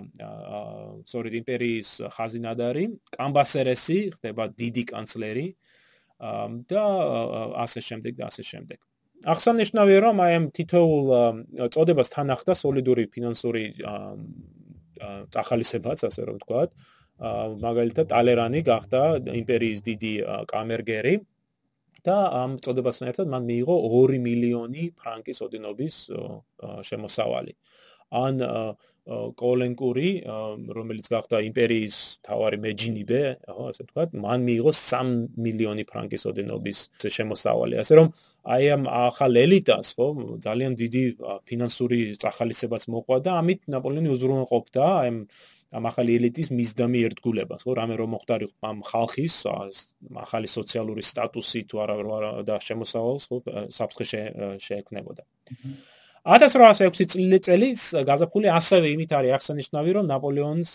სწორედ 1.05 1.33
იმპერიის 1.43 1.91
ხაზინადარი. 2.17 2.85
კამბასერესი 3.13 3.99
ხდება 4.17 4.45
დიდი 4.57 4.85
კანცლერი. 4.93 5.49
და 6.17 6.85
ასე 7.61 7.81
შემდეგ 7.85 8.13
და 8.17 8.25
ასე 8.33 8.43
შემდეგ. 8.43 8.79
აღსანიშნავია 9.25 10.01
რომ 10.01 10.17
აი 10.25 10.33
ამ 10.37 10.45
თითოეულ 10.57 11.05
წოდებას 11.73 12.09
თან 12.09 12.29
ახდა 12.37 12.53
სოლიდური 12.57 13.05
ფინანსური 13.13 13.65
ახალისებაც 15.37 15.99
ასე 16.09 16.23
რომ 16.25 16.37
ვთქვათ. 16.41 16.71
მაგალითად 17.61 18.07
ტალერანი 18.13 18.61
გახდა 18.65 19.01
იმპერიის 19.41 19.81
დიდი 19.89 20.13
კამერგერი 20.53 21.15
და 22.05 22.17
ამ 22.43 22.59
წოდებასთან 22.65 23.13
ერთად 23.13 23.31
მან 23.33 23.49
მიიღო 23.51 23.77
2 23.95 24.21
მილიონი 24.27 24.83
ფრანკის 25.01 25.41
ოდინობის 25.47 25.97
შემოსავალი. 26.89 27.57
ან 28.11 28.43
კოლენკური, 29.07 30.27
რომელიც 30.75 31.07
გახდა 31.15 31.39
იმპერიის 31.47 31.97
თავარი 32.27 32.59
მეჯინიბე, 32.59 33.21
ხო, 33.47 33.67
ასე 33.71 33.87
ვთქვათ, 33.87 34.17
მან 34.19 34.41
მიიღო 34.43 34.73
3 34.75 35.13
მილიონი 35.47 35.85
ფრანკის 35.87 36.27
ოდენობის 36.27 36.79
შემოსავალი. 37.07 37.79
ასე 37.83 37.95
რომ 38.03 38.11
აი 38.43 38.65
ამ 38.75 38.83
ახალ 38.91 39.39
ელიტას, 39.47 39.95
ხო, 39.95 40.07
ძალიან 40.43 40.73
დიდი 40.75 41.03
ფინანსური 41.47 42.19
წახალისებაც 42.19 42.83
მოყვა 42.91 43.17
და 43.23 43.31
ამით 43.39 43.61
ნაპოლეონი 43.71 44.11
უზრუნველყოფდა 44.11 44.83
აი 44.83 45.09
ამ 45.15 45.19
ახალი 45.73 46.17
ელიტის 46.19 46.51
მისდამი 46.55 47.01
ერთგულებას, 47.11 47.67
ხო, 47.67 47.73
რამე 47.77 47.95
რომ 47.99 48.15
მოხდარიყო 48.15 48.67
ამ 48.71 48.79
ხალხის 48.87 49.35
ახალი 50.23 50.49
სოციალური 50.49 51.03
სტატუსი 51.03 51.61
თუ 51.67 51.77
არა 51.83 51.97
და 52.47 52.57
შემოსავალს, 52.63 53.25
ხო, 53.27 53.37
საფრთხე 53.75 54.05
შეექმნებოდა. 54.63 55.23
1806 56.27 57.39
წელს 57.47 57.83
გაზაფხული 58.07 58.51
ასევე 58.51 58.87
იმით 58.95 59.11
არის 59.15 59.35
აღსანიშნავი, 59.39 59.91
რომ 59.95 60.07
ნაპოლეონს 60.11 60.73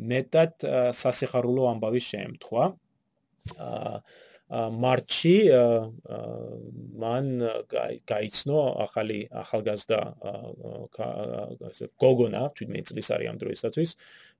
მეტად 0.00 0.52
სასიხარულო 0.96 1.68
ამბავი 1.72 2.00
შეემთხვა. 2.04 2.64
მარტში 4.50 5.34
მან 7.02 7.28
გაიცნო 8.10 8.62
ახალი 8.86 9.20
ახალგაზრდა 9.42 10.00
ასე 11.70 11.90
გოგონა 12.02 12.42
17 12.58 12.90
წლის 12.90 13.10
არის 13.14 13.30
ამ 13.30 13.38
დროისათვის 13.44 13.94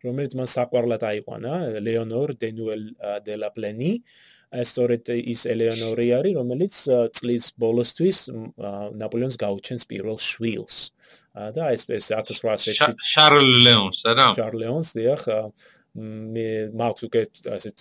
რომელიც 0.07 0.35
მან 0.35 0.51
საყვარლად 0.57 1.07
აიყვანა 1.13 1.55
ლეონორ 1.87 2.35
დენუელ 2.43 2.85
დე 3.23 3.39
ლა 3.39 3.55
პლენი 3.55 3.93
სწორედ 4.51 5.13
ის 5.15 5.47
ელეონორი 5.47 6.09
არის 6.19 6.35
რომელიც 6.35 6.75
წლის 7.15 7.45
ბოლოსთვის 7.55 8.19
ნაპოლეონს 8.99 9.39
გაუჩენს 9.39 9.87
პირველ 9.87 10.19
შვილს. 10.19 10.91
და 11.55 11.71
ეს 11.71 11.87
ეს 11.87 12.11
1806 12.11 12.99
შარლ 13.15 13.47
ლეონს 13.63 14.03
რა 14.03 14.35
შარლ 14.35 14.59
ლეონს 14.59 14.91
დიახ 14.99 15.23
მე 16.35 16.47
მაქვს 16.81 17.03
უკვე 17.09 17.23
ასეთ 17.57 17.77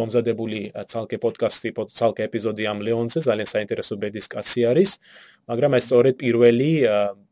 მომზადებული 0.00 0.60
ცალკე 0.92 1.16
პოდკასტი, 1.24 1.72
ცალკე 2.00 2.26
ეპიზოდი 2.28 2.64
ამ 2.72 2.78
ლეონზე, 2.86 3.24
ძალიან 3.28 3.48
საინტერესო 3.52 3.94
ბედის 4.02 4.26
კაცი 4.32 4.66
არის, 4.70 4.90
მაგრამ 5.48 5.78
ეს 5.78 5.84
სწორედ 5.88 6.14
პირველი 6.20 6.70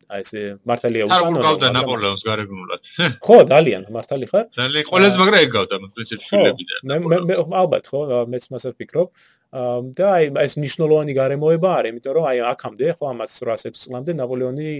აი 0.04 0.20
ეს 0.20 0.30
მართალია 0.68 1.04
უკანონო. 1.08 1.38
არ 1.40 1.44
გავდა 1.48 1.68
ნაპოლეონს 1.74 2.22
გარეგნულად. 2.28 2.80
ხო, 3.24 3.36
ძალიან 3.48 3.82
მართალი 3.88 4.26
ხარ? 4.30 4.44
ძალიან 4.52 4.84
ყველაზე 4.90 5.16
მაგრა 5.20 5.38
ეგ 5.44 5.50
გავდა 5.56 5.74
პრინციპში 5.94 6.26
შვილებიდან. 6.28 6.80
მე 7.08 7.16
მე 7.28 7.34
ალბათ 7.40 7.84
ხო, 7.88 8.00
მეც 8.28 8.44
მასე 8.52 8.68
ვფიქრობ. 8.74 9.08
და 9.54 10.06
აი 10.18 10.24
ეს 10.34 10.54
ნიშნულოვანი 10.58 11.12
გარემოება 11.14 11.68
არის, 11.78 11.90
იმიტომ 11.94 12.12
რომ 12.18 12.24
აი 12.26 12.38
აქამდე 12.52 12.86
ხო 12.98 13.04
ამას 13.14 13.30
806 13.38 13.86
წლამდე 13.86 14.12
ნაპოლეონი 14.18 14.70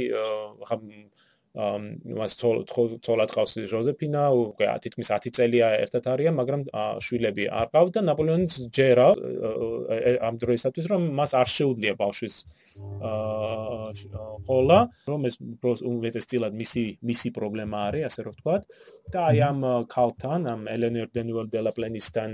ხა 0.67 0.77
მას 1.55 2.35
ცოლად 2.35 3.31
ყავს 3.31 3.53
ჟოზეფინა, 3.71 4.23
უკვე 4.35 4.67
თითქმის 4.83 5.09
10 5.15 5.31
წელია 5.39 5.69
ერთად 5.87 6.09
არიან, 6.11 6.35
მაგრამ 6.35 6.63
შვილები 6.99 7.47
არ 7.47 7.69
ყავდა. 7.71 8.01
ნაპოლეონის 8.11 8.55
ჯერა 8.75 9.09
ამ 10.29 10.35
დროისათვის 10.43 10.87
რომ 10.91 11.03
მას 11.15 11.31
არ 11.39 11.49
შეუძლია 11.55 11.95
ბავშვის 11.95 12.35
ყოლა, 14.51 14.81
რომ 15.07 15.21
ეს 15.31 15.35
უმეტესწილად 15.91 16.53
მისი 16.59 16.85
მისი 17.07 17.29
პრობლემა 17.39 17.79
არის, 17.89 18.03
ასე 18.11 18.21
რომ 18.27 18.33
ვთქვათ. 18.35 18.63
და 19.15 19.19
აი 19.31 19.39
ამ 19.51 19.61
კალთან, 19.95 20.41
ამ 20.51 20.61
ელენორ 20.75 21.09
დენუელ 21.15 21.47
დე 21.55 21.61
ლა 21.63 21.73
პლენისთან 21.77 22.31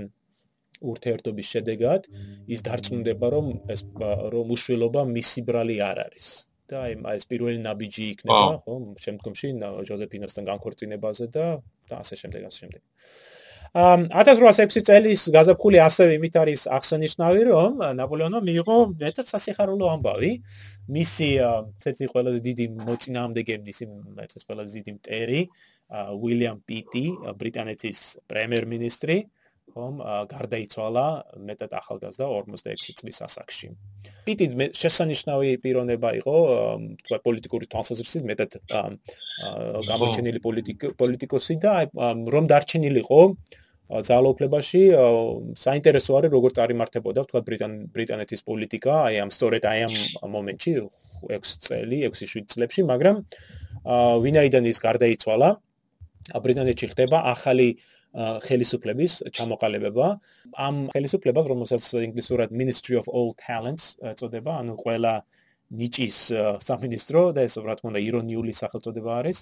ურთიერთობის 0.81 1.47
შედეგად 1.53 2.09
ის 2.49 2.59
დარწმუნდება, 2.65 3.27
რომ 3.29 3.69
ეს 3.69 3.85
რომ 4.33 4.47
უშვილობა 4.55 5.01
მისი 5.05 5.39
ბრალი 5.45 5.77
არ 5.77 6.09
არის. 6.09 6.50
და 6.71 6.79
ეს 7.17 7.27
პირველი 7.27 7.59
ნაბიჯი 7.65 8.05
იქნება, 8.15 8.63
ხო, 8.63 8.75
შემდგომში 9.03 9.47
ჯოზეფინასთან 9.91 10.49
განქორწინებაზე 10.51 11.27
და 11.35 11.45
და 11.91 11.95
ასე 11.99 12.15
შემდეგ, 12.23 12.41
ასე 12.47 12.57
შემდეგ. 12.63 12.81
ამ 13.71 14.01
1806 14.11 14.83
წლის 14.83 15.21
გაზაფხული 15.31 15.79
ასევე 15.79 16.15
იმით 16.19 16.35
არის 16.43 16.61
აღსანიშნავი, 16.75 17.41
რომ 17.47 17.71
ნაპოლეონმა 17.99 18.39
მიიღო 18.43 18.77
მეტად 18.99 19.27
სასიხარულო 19.31 19.85
ამბავი. 19.95 20.31
მისი 20.91 21.29
ერთ-ერთი 21.39 22.05
ყველაზე 22.11 22.39
დიდი 22.47 22.65
მოწინააღმდეგე, 22.87 23.55
მისი 23.67 23.83
ერთ-ერთი 24.27 24.45
ყველაზე 24.47 24.71
დიდი 24.75 24.91
მტერი, 24.99 25.41
უილიამ 26.19 26.57
პიტი, 26.67 27.05
ბრიტანეთის 27.39 27.99
პრემიერ-მინისტრი, 28.27 29.17
ხომ 29.73 29.95
გარდაიცვალა 30.31 31.05
მეტად 31.47 31.71
ახალგაზრდა 31.79 32.25
46 32.27 32.99
წლის 32.99 33.19
ასაკში. 33.27 33.67
პიტი 34.27 34.45
შესანიშნავი 34.75 35.49
პიროვნება 35.63 36.09
იყო, 36.21 36.35
თქვა 37.05 37.17
პოლიტიკური 37.25 37.65
თვალსაზრისით 37.71 38.23
მეტად 38.31 38.51
გამოჩენილი 39.91 40.39
პოლიტიკოსი 41.01 41.55
და 41.63 41.73
რომ 42.35 42.45
დარჩენილიყო 42.51 43.21
ძალაუფლებაში 43.91 44.81
საინტერესო 45.59 46.15
არის 46.15 46.31
როგორ 46.31 46.51
წარიმართებოდა 46.55 47.23
თქვა 47.27 47.41
ბრიტან 47.47 47.71
ბრიტანეთის 47.91 48.41
პოლიტიკა 48.47 48.93
აი 49.07 49.15
ამ 49.23 49.31
სწორედ 49.35 49.63
აი 49.67 49.79
ამ 49.87 49.95
მომენტში 50.31 50.71
6 51.27 51.65
წელი 51.67 51.97
6-7 52.07 52.47
წლებში 52.55 52.87
მაგრამ 52.87 53.19
ვინაიდან 54.23 54.63
ის 54.71 54.79
გარდაიცვალა 54.79 55.49
ბრიტანეთში 56.45 56.87
ხდება 56.95 57.19
ახალი 57.35 57.67
ხელისუფლების 58.15 59.13
ჩამოყალიბება. 59.31 60.07
ამ 60.59 60.75
ხელისუფლებას, 60.91 61.45
რომელსაც 61.47 61.83
ინგლისურად 62.07 62.49
Ministry 62.51 62.95
of 62.99 63.07
All 63.07 63.31
Talents 63.39 63.95
ეწოდება, 64.03 64.59
ანუ 64.59 64.75
ყველა 64.83 65.13
ნიჭის 65.71 66.17
სამინისტრო 66.67 67.21
და 67.31 67.47
ეს 67.47 67.55
რა 67.55 67.75
თქმა 67.79 67.95
უნდა 67.95 68.01
ირონიული 68.03 68.51
სახელწოდება 68.51 69.11
არის. 69.23 69.37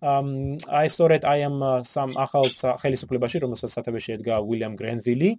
აი 0.00 0.86
სწორედ 0.90 1.22
აი 1.28 1.40
ამ 1.46 1.56
სამ 1.86 2.10
ახალ 2.16 2.50
ხელისუფლებაში, 2.82 3.36
რომელსაც 3.44 3.70
სათავეში 3.76 4.10
ედგა 4.16 4.40
უილიამ 4.42 4.74
გრენვილი, 4.80 5.30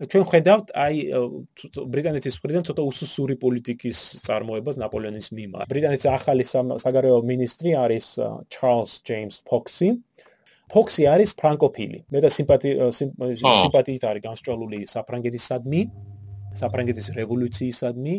ჩვენ 0.00 0.24
ხედავთ 0.32 0.66
აი 0.72 0.94
ბრიტანეთის 1.92 2.34
მხრიდან 2.40 2.64
ცოტა 2.64 2.82
უსუსური 2.88 3.36
პოლიტიკის 3.36 3.98
წარმოებას 4.24 4.80
ნაპოლეონის 4.80 5.28
მიმართ. 5.36 5.68
ბრიტანეთის 5.68 6.08
ახალი 6.08 6.44
საგარეო 6.80 7.18
მინისტრი 7.20 7.70
არის 7.84 8.06
ჩარლზ 8.48 8.90
ჯეიმს 9.04 9.36
ფოქსი. 9.44 9.88
ფოქსი 10.70 11.06
არის 11.10 11.34
ფრანკოფილი. 11.40 11.98
მე 12.10 12.18
და 12.24 12.30
სიმპათი 12.30 12.70
სიმპათიით 12.94 14.04
არის 14.06 14.22
განსწავლული 14.26 14.78
საფრანგეთისადმი, 14.86 15.80
საფრანგეთის 16.62 17.06
რევოლუციისადმი 17.18 18.16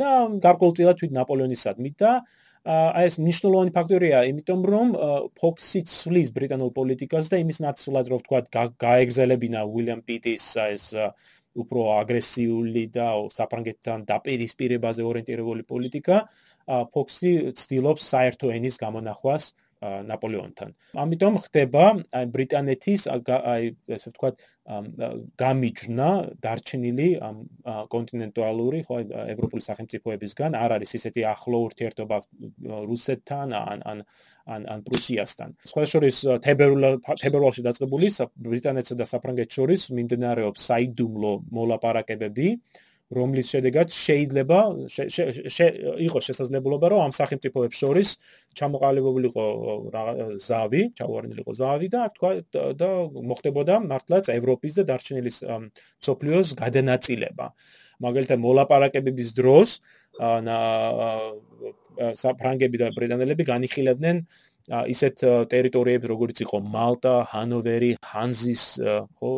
და 0.00 0.10
გარკვეულწილად 0.44 0.96
თვით 1.00 1.12
ნაპოლეონისადმი 1.18 1.90
და 2.00 2.12
აი 2.64 3.04
ეს 3.08 3.16
ნიშნულოვანი 3.20 3.72
ფაქტორია, 3.76 4.24
იმიტომ 4.32 4.60
რომ 4.64 4.88
ფოქსი 5.36 5.80
ცვლის 5.84 6.32
ბრიტანულ 6.32 6.70
პოლიტიკას 6.72 7.28
და 7.28 7.40
იმის 7.44 7.58
ნაცვლად 7.60 8.08
რო 8.08 8.18
ვთქვა 8.20 8.40
გაეგზელებინა 8.80 9.60
უილიამ 9.68 10.00
პიტის 10.08 10.44
ეს 10.64 10.86
უფრო 11.54 11.80
აგრესიული 12.00 12.84
და 12.96 13.08
საფრანგეთთან 13.36 14.08
დაპირისპირებაზე 14.08 15.02
ორიენტირებული 15.06 15.62
პოლიტიკა, 15.68 16.16
ფოქსი 16.96 17.32
ცდილობს 17.60 18.08
საერთო 18.14 18.50
ენის 18.56 18.80
გამონახვას 18.80 19.44
ნაპოლეონთან. 19.84 20.70
ამიტომ 21.04 21.34
ხდება 21.44 21.84
აი 22.18 22.26
ბრიტანეთის 22.34 23.02
აი 23.12 23.62
ესე 23.96 24.08
ვთქვათ 24.10 24.36
გამიჯნა 25.44 26.08
დარჩენილი 26.44 27.08
ამ 27.28 27.36
კონტინენტალური 27.94 28.80
ხო 28.88 28.96
ევროპული 29.34 29.62
სახელმწიფოებისგან 29.68 30.56
არ 30.56 30.70
არის 30.78 30.90
ისეთი 30.98 31.22
ახლო 31.34 31.58
ურთიერთობა 31.68 32.16
რუსეთთან 32.88 33.48
ან 33.52 33.78
ან 33.90 33.98
ან 34.44 34.62
ან 34.72 34.80
პრუსიასთან. 34.88 35.48
სხვა 35.68 35.82
შორის 35.92 36.16
თებერვალში 37.24 37.62
დაწყებული 37.68 38.08
ბრიტანეთსა 38.48 38.94
და 39.00 39.04
საფრანგეთს 39.12 39.54
შორის 39.56 39.82
მიმდინარეობს 39.96 40.60
საიდუმლო 40.68 41.32
მოლაპარაკებები 41.56 42.48
რომლის 43.16 43.50
შედეგად 43.54 43.88
შეიძლება 43.94 44.58
იყოს 46.06 46.24
შესაძლებლობა 46.28 46.86
რომ 46.92 47.00
ამ 47.06 47.12
სახელმწიფოებს 47.18 47.76
შორის 47.82 48.08
ჩამოყალიბებულიყო 48.58 49.44
ზავი, 50.48 50.82
ჩავარდნილიყო 50.98 51.52
ზავი 51.60 51.88
და 51.94 52.00
თქვა 52.14 52.30
და 52.80 52.90
მოხდებოდა 53.30 53.74
მართლაც 53.90 54.30
ევროპის 54.34 54.72
და 54.78 54.82
დარჩენილი 54.90 55.30
სოფლიოს 56.04 56.48
გადანაწილება. 56.62 57.46
მაგალითად 58.04 58.38
მოლაპარაკებების 58.42 59.28
დროს 59.38 59.78
საფრანგები 62.24 62.76
და 62.82 62.90
ბრიტანელები 62.96 63.44
განიხილებდნენ 63.46 64.16
ისეთ 64.94 65.16
ტერიტორიებს 65.52 66.08
როგორც 66.08 66.36
იყო 66.40 66.58
მალტა, 66.64 67.14
ჰანოვერი, 67.30 67.90
ჰანზის 68.00 68.62
ხო 69.20 69.32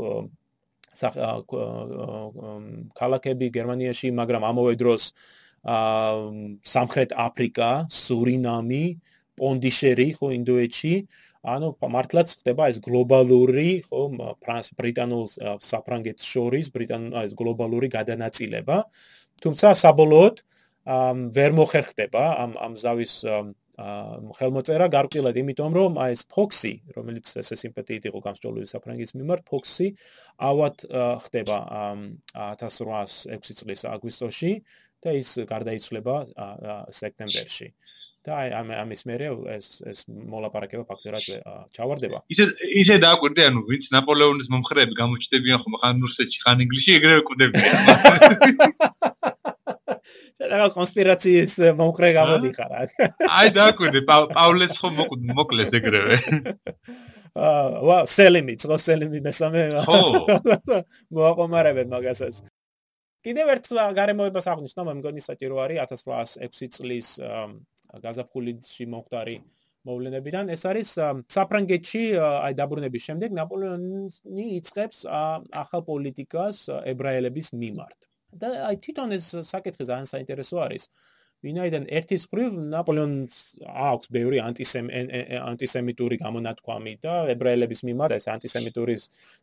ქალაქები 3.00 3.46
გერმანიაში, 3.52 4.12
მაგრამ 4.16 4.42
ამავე 4.50 4.74
დროს 4.80 5.12
სამხრეთ 5.66 7.10
აფრიკა, 7.26 7.70
სურინამი, 7.90 8.84
პონდიშერი, 9.36 10.08
ხო, 10.16 10.30
ინდოეთში, 10.38 10.94
ანუ 11.46 11.68
მართლაც 11.78 12.28
ხდება 12.40 12.70
ეს 12.72 12.78
გლობალური, 12.82 13.82
ხო, 13.86 14.02
ფრანს 14.42 14.72
ბრიტანულ 14.78 15.24
საფრანგეთს 15.62 16.24
შორის 16.24 16.70
ბრიტან 16.74 17.02
ეს 17.26 17.34
გლობალური 17.38 17.90
გადანაწილება. 17.92 18.86
თუმცა 19.42 19.74
საბოლოოდ 19.82 20.36
ვერ 21.36 21.50
მოხერხდება 21.58 22.24
ამ 22.42 22.52
ამ 22.62 22.72
ზავის 22.78 23.14
ხელმოწერა 23.76 24.86
გარკვეულად 24.88 25.36
იმიტომ 25.36 25.74
რომ 25.76 25.98
აი 26.00 26.16
ეს 26.16 26.22
ფოქსი 26.32 26.72
რომელიც 26.96 27.32
ესე 27.42 27.56
სიმპათიით 27.60 28.08
იყო 28.08 28.22
გამსჭოლული 28.24 28.68
საფრანგეთის 28.70 29.16
მიმართ 29.20 29.42
ფოქსი 29.50 29.88
ავად 30.50 30.86
ხდება 31.26 31.58
1806 32.56 33.60
წლის 33.60 33.84
აგვისტოში 33.92 34.52
და 35.04 35.12
ის 35.20 35.30
გარდაიცვლება 35.44 36.14
სექტემბერში 36.88 37.68
და 38.26 38.32
აი 38.42 38.48
ამ 38.58 38.68
ამის 38.74 39.02
მერე 39.06 39.26
ეს 39.54 39.66
ეს 39.86 40.00
მოლაპარაკება 40.10 40.84
ფაქტურად 40.88 41.22
ჩავარდება. 41.76 42.18
ისე 42.32 42.44
ისე 42.82 42.96
დააკვირდი 43.04 43.42
ანუ 43.46 43.60
ვინც 43.70 43.84
ნაპოლეონის 43.94 44.50
მომხრეები 44.50 44.98
გამოჩნდებიან 45.02 45.62
ხომ 45.62 45.74
ხან 45.84 46.02
რუსეთში 46.06 46.42
ხან 46.42 46.64
ინგლისში 46.66 46.96
ეგრევე 46.98 47.22
კვდებიან. 47.28 47.74
რა 50.52 50.68
კონსპირაციის 50.74 51.54
მომხრე 51.78 52.10
გამოდიხარ. 52.16 52.74
აი 53.38 53.52
დააკვირდი 53.56 54.02
პავლეც 54.08 54.80
ხომ 54.82 55.00
მოკლეს 55.38 55.72
ეგრევე. 55.80 56.18
აა 57.36 57.64
ვა 57.84 57.98
სელიმი, 58.08 58.54
ხო 58.60 58.78
სელიმი 58.80 59.20
მესამე. 59.24 59.64
ხო. 59.84 59.98
მოაყომარებენ 61.16 61.92
მაგასაც. 61.92 62.44
კიდევ 63.26 63.46
ერთ 63.56 63.68
გარემოებას 63.98 64.46
აღნიშნა, 64.52 64.82
მე 64.86 64.92
მგონი 65.00 65.22
საჭირო 65.24 65.58
არის 65.64 65.82
1806 65.84 66.78
წლის 66.78 67.08
გაზაფხულში 68.04 68.86
მომხდარი 68.92 69.36
მოვლენებიდან 69.86 70.50
ეს 70.54 70.62
არის 70.66 70.90
საფრანგეთში 71.30 72.02
აი 72.22 72.56
დაბრუნების 72.58 73.06
შემდეგ 73.08 73.36
ნაპოლეონი 73.38 74.46
იწყებს 74.58 75.04
ახალ 75.62 75.84
პოლიტიკას 75.90 76.62
ებრაელების 76.92 77.52
მიმართ. 77.62 77.98
და 78.40 78.48
აი 78.68 78.76
თვითონ 78.84 79.08
ეს 79.16 79.26
საკითხი 79.52 79.84
ძალიან 79.90 80.08
საინტერესო 80.14 80.56
არის. 80.66 80.84
ვინაიდან 81.44 81.84
ერთის 81.98 82.22
ხრივ 82.32 82.54
ნაპოლეონს 82.72 83.36
აქვს 83.68 84.08
ბევრი 84.16 84.38
ანტისემიტური 85.50 86.16
გამონათქვამი 86.22 86.94
და 87.04 87.14
ებრაელების 87.34 87.82
მიმართ 87.88 88.14
ეს 88.16 88.26
ანტისემიტური 88.34 88.94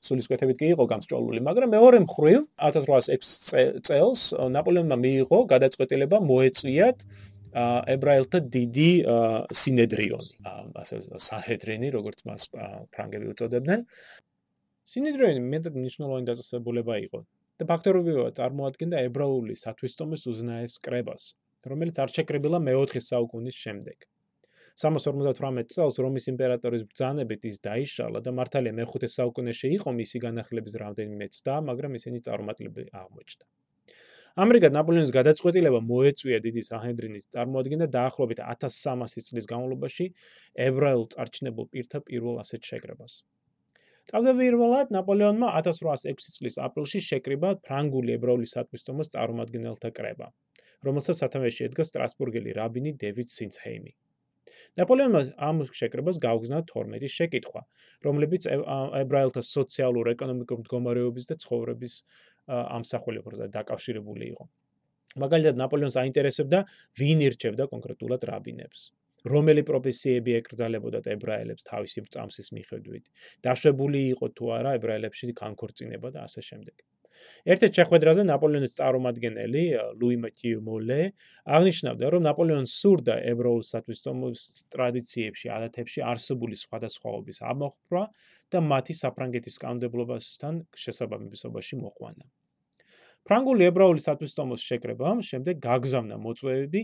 სულისკვეთებით 0.08 0.58
კი 0.62 0.72
იყო 0.74 0.88
გამსჭოლული, 0.94 1.40
მაგრამ 1.48 1.70
მეორე 1.78 1.98
მხრივ 2.08 2.40
1806 2.70 3.86
წელს 3.88 4.22
ნაპოლეონმა 4.58 4.98
მიიღო 5.06 5.40
გადაწყვეტილება 5.54 6.18
მოეწვიათ 6.32 7.06
ებრაელთა 7.94 8.40
დიდი 8.58 8.90
სინედრიონი, 9.62 10.32
ასე 10.82 10.96
საჰედრინი, 11.22 11.94
როგორც 11.94 12.26
მას 12.26 12.50
ფრანგები 12.90 13.30
უწოდებდნენ. 13.34 13.86
სინედრიონი 14.84 15.42
მეტად 15.54 15.74
მნიშვნელოვანი 15.78 16.26
დაწესებულება 16.34 16.98
იყო. 17.06 17.20
და 17.60 17.68
ფაქტობრივად 17.70 18.38
წარმოადგენდა 18.40 19.04
ებრაული 19.10 19.56
სათვისტომის 19.64 20.26
უზნაეს 20.32 20.80
კრებას, 20.86 21.28
რომელიც 21.70 22.00
არ 22.04 22.14
შეკრებილა 22.18 22.60
მეოთხე 22.70 23.02
საუკუნის 23.10 23.60
შემდეგ. 23.66 23.98
358 24.82 25.70
წელს 25.70 26.00
რომის 26.02 26.26
იმპერატორის 26.32 26.84
ბრძანებით 26.90 27.44
ის 27.46 27.60
დაიშალა 27.68 28.20
და 28.26 28.32
მართალია 28.34 28.74
მეხუთე 28.80 29.10
საუკუნეში 29.16 29.70
იყო 29.78 29.94
მისი 30.02 30.22
განახლების 30.26 30.78
რამდენიმე 30.84 31.28
ცდა, 31.36 31.56
მაგრამ 31.70 32.00
ისინი 32.00 32.24
წარუმატებლები 32.26 32.90
აღმოჩნდა. 33.02 33.46
ამერიკად 34.34 34.74
ნაპოლეონის 34.74 35.12
გადაწყვეტილება 35.14 35.80
მოეწვია 35.86 36.40
დიდი 36.42 36.62
საჰედრინის 36.66 37.30
წარმოადგენდა 37.36 37.88
დაახლოებით 37.94 38.40
1300 38.42 39.28
წლის 39.30 39.46
განმავლობაში 39.52 40.08
ებრაელ 40.68 41.06
წარჩინებულ 41.14 41.70
პირთა 41.70 42.02
პირველ 42.10 42.42
ასეთ 42.42 42.66
შეკრებას. 42.66 43.22
თავდაპირველად 44.12 44.92
ნაპოლეონმა 44.94 45.50
1806 45.60 46.38
წლის 46.38 46.58
აპრილში 46.66 47.00
შეკრიბა 47.08 47.52
ფრანგული 47.68 48.16
ებრაული 48.18 48.48
სათვისტომოს 48.52 49.14
წარმომადგენელთა 49.16 49.92
კრება, 50.00 50.32
რომელსაც 50.88 51.22
სათავეში 51.24 51.68
ედგა 51.70 51.86
სტრასბურგელი 51.88 52.56
რაბინი 52.60 52.96
დევიდ 53.04 53.30
სინცჰეიმი. 53.36 53.94
ნაპოლეონმა 54.80 55.22
ამ 55.48 55.62
შეკრებას 55.80 56.20
გაუგზნა 56.26 56.60
12 56.72 57.14
შეკითხვა, 57.16 57.62
რომლებიც 58.08 58.48
ებრაელთა 59.04 59.42
სოციალურ 59.50 60.12
ეკონომიკურ 60.14 60.60
მდგომარეობის 60.64 61.30
და 61.30 61.36
ცხოვრების 61.44 61.96
ამსახველებთან 62.50 63.54
დაკავშირებული 63.56 64.28
იყო. 64.34 64.50
მაგალითად 65.24 65.62
ნაპოლეონს 65.62 65.98
აინტერესებდა 66.04 66.60
ვინ 67.00 67.24
ირჩევდა 67.30 67.70
კონკრეტულად 67.72 68.22
რაბინებს. 68.30 68.92
რომელი 69.24 69.64
პროფესიები 69.70 70.32
ეკრძალებოდა 70.40 71.00
ებრაელებს 71.16 71.68
თავისი 71.72 72.04
წამსის 72.16 72.50
მიხედვით. 72.58 73.06
დაშვებული 73.48 74.02
იყო 74.14 74.26
თუ 74.36 74.46
არა 74.58 74.72
ებრაელებში 74.80 75.32
განქორწინება 75.44 76.12
და 76.12 76.28
ასე 76.28 76.42
შემდეგ. 76.50 76.76
ერთ-ერთ 77.54 77.78
შეხვედრაზე 77.80 78.24
ნაპოლეონის 78.28 78.74
წარმომადგენელი 78.80 79.64
ლუი 80.02 80.18
მათიუ 80.24 80.60
მოლე 80.68 81.00
აღნიშნავდა, 81.58 82.06
რომ 82.14 82.26
ნაპოლეონს 82.28 82.76
სურდა 82.84 83.16
ებრაულ 83.32 83.64
სათვისტომოს 83.72 84.42
ტრადიციებში, 84.76 85.48
ადათებში 85.58 86.00
არსებული 86.12 86.60
სხვადასხვაობის 86.60 87.44
ამოხრა 87.54 88.04
და 88.52 88.60
მათი 88.74 88.94
საფრანგეთის 89.04 89.56
კანონმდებლობასთან 89.64 90.64
შესაბამისობაში 90.84 91.76
მოყვანა. 91.84 92.26
ფრანგული 93.28 93.68
ებრაული 93.70 94.02
სათვისტომოს 94.04 94.64
შეკრებამ 94.68 95.24
შემდეგ 95.24 95.60
გაგზავნა 95.64 96.18
მოწვევები 96.20 96.82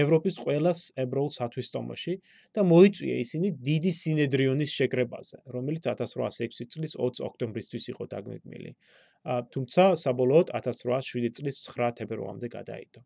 ევროპის 0.00 0.38
ყველა 0.40 0.72
ებრაულ 1.04 1.30
სათვისტომოში 1.36 2.14
და 2.56 2.64
მოიწვია 2.64 3.16
ისინი 3.24 3.48
დიდი 3.68 3.92
სინედრიონის 4.00 4.76
შეკრებაზე, 4.80 5.36
რომელიც 5.52 5.88
1806 5.92 6.68
წლის 6.72 6.96
20 6.96 7.24
ოქტომბრისთვის 7.28 7.88
იყო 7.92 8.04
დაგმეკმილი. 8.16 8.70
თუმცა 9.52 9.82
საბოლოოდ 10.04 10.54
1807 10.56 11.36
წლის 11.36 11.56
9 11.68 11.92
თებერვალამდე 12.00 12.48
გადაიდო. 12.56 13.04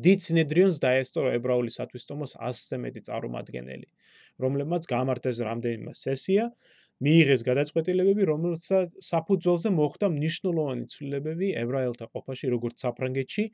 დიდ 0.00 0.18
სინედრიონს 0.24 0.76
დაესწრო 0.80 1.30
ებრაული 1.36 1.70
სათვისტომოს 1.74 2.32
100-ზე 2.40 2.76
მეტი 2.80 3.00
წარმომადგენელი, 3.10 3.88
რომლებმაც 4.40 4.86
გამართეს 4.88 5.42
რამდენიმე 5.44 5.92
სესია 5.92 6.46
მიიღეს 7.00 7.42
გადაწყვეტილებები, 7.48 8.22
რომელსაც 8.28 9.00
საფუძველზე 9.00 9.72
მოხდა 9.78 10.12
მნიშვნელოვანი 10.16 10.84
ცვლილებები 10.92 11.48
ებრაელთა 11.64 12.06
ყოფაში 12.12 12.52
როგორც 12.54 12.84
საფრანგეთში, 12.84 13.44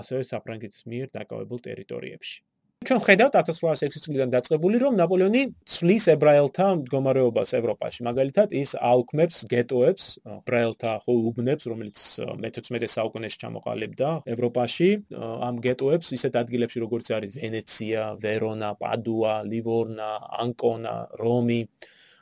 ასევე 0.00 0.22
საფრანგეთის 0.32 0.82
მიერ 0.88 1.06
დაკავებულ 1.20 1.58
ტერიტორიებში. 1.68 2.38
ჩვენ 2.84 3.00
ხედავთ 3.00 3.34
1806 3.40 4.04
წლიდან 4.04 4.28
დაწყებული, 4.28 4.76
რომ 4.76 4.96
ნაპოლეონი 5.00 5.42
ცვლის 5.64 6.04
ებრაელთა 6.14 6.66
მდგომარეობას 6.84 7.50
ევროპაში. 7.56 8.04
მაგალითად, 8.04 8.52
ის 8.52 8.76
აუქმებს 8.76 9.36
გეტოებს, 9.48 10.04
ებრაელთა 10.44 10.92
უბნებს, 11.08 11.64
რომელიც 11.64 11.96
მე-16 12.44 12.92
საუკუნეში 12.96 13.38
ჩამოყალიბდა 13.40 14.08
ევროპაში. 14.28 14.88
ამ 15.16 15.54
გეტოებს 15.64 16.08
ისეთ 16.12 16.34
ადგილებში, 16.44 16.78
როგორც 16.84 17.06
არის 17.16 17.32
ვენეცია, 17.40 18.00
ვერონა, 18.20 18.70
პადუა, 18.76 19.34
ლივორნა, 19.48 20.10
ანკონა, 20.44 20.94
რომი, 21.24 21.60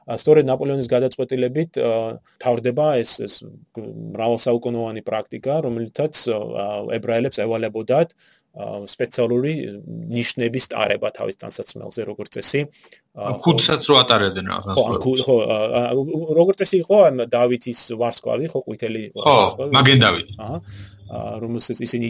სწორედ 0.07 0.49
ნაპოლეონის 0.51 0.89
გადაწყვეტილებით 0.91 1.79
თავდება 2.43 2.87
ეს 3.03 3.13
ეს 3.23 3.35
მრავალსაუკუნოვანი 3.87 5.03
პრაქტიკა, 5.07 5.59
რომელიცაც 5.67 6.23
ებრაელებს 6.99 7.43
ევალებოდათ 7.47 8.17
სპეციალური 8.93 9.55
ნიშნების 10.13 10.69
ტარება 10.75 11.13
თავის 11.17 11.41
თანსაცმელზე 11.41 12.05
როგორც 12.05 12.37
წესი. 12.37 12.67
ხუთსაც 13.13 13.83
რო 13.85 13.95
ატარებდნენ 14.03 14.47
რაღაცა. 14.49 14.73
ხო, 14.73 15.13
ხო, 15.21 15.37
როგორც 16.33 16.57
წესი 16.65 16.77
იყო 16.81 16.99
დავითის 17.29 17.81
ვარსკვლავი, 18.01 18.45
ხო, 18.49 18.59
ყვითელი 18.65 19.03
ვარსკვლავი. 19.13 19.69
ხო, 19.69 19.77
მაგენ 19.77 19.99
დავითი. 20.01 20.33
აჰა. 20.41 20.57
რომელსაც 21.13 21.77
ისინი 21.85 22.09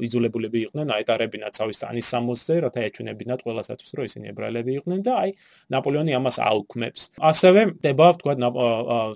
იზოლებულები 0.00 0.58
იყვნენ, 0.64 0.88
აეტარებინათ 0.96 1.52
თავის 1.60 1.76
ტანის 1.82 2.06
60-ზე, 2.08 2.54
რათა 2.64 2.80
ეჩვენებინათ 2.88 3.40
ყველასაც, 3.44 3.84
რომ 3.84 4.08
ისინი 4.08 4.32
ებრაელები 4.32 4.70
იყვნენ 4.80 5.00
და 5.04 5.12
აი 5.20 5.30
ნაპოლეონი 5.76 6.12
ამას 6.16 6.36
აუქმებს. 6.40 7.02
ასევე 7.20 7.60
დება 7.84 8.06
თქვა 8.16 8.34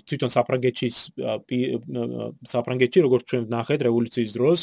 თვითონ 0.05 0.29
საფრანგეთში 0.29 0.87
საფრანგეთში 2.53 2.99
როგორც 3.01 3.23
ჩვენ 3.33 3.43
ნახეთ 3.49 3.79
რევოლუციის 3.89 4.31
დროს 4.37 4.59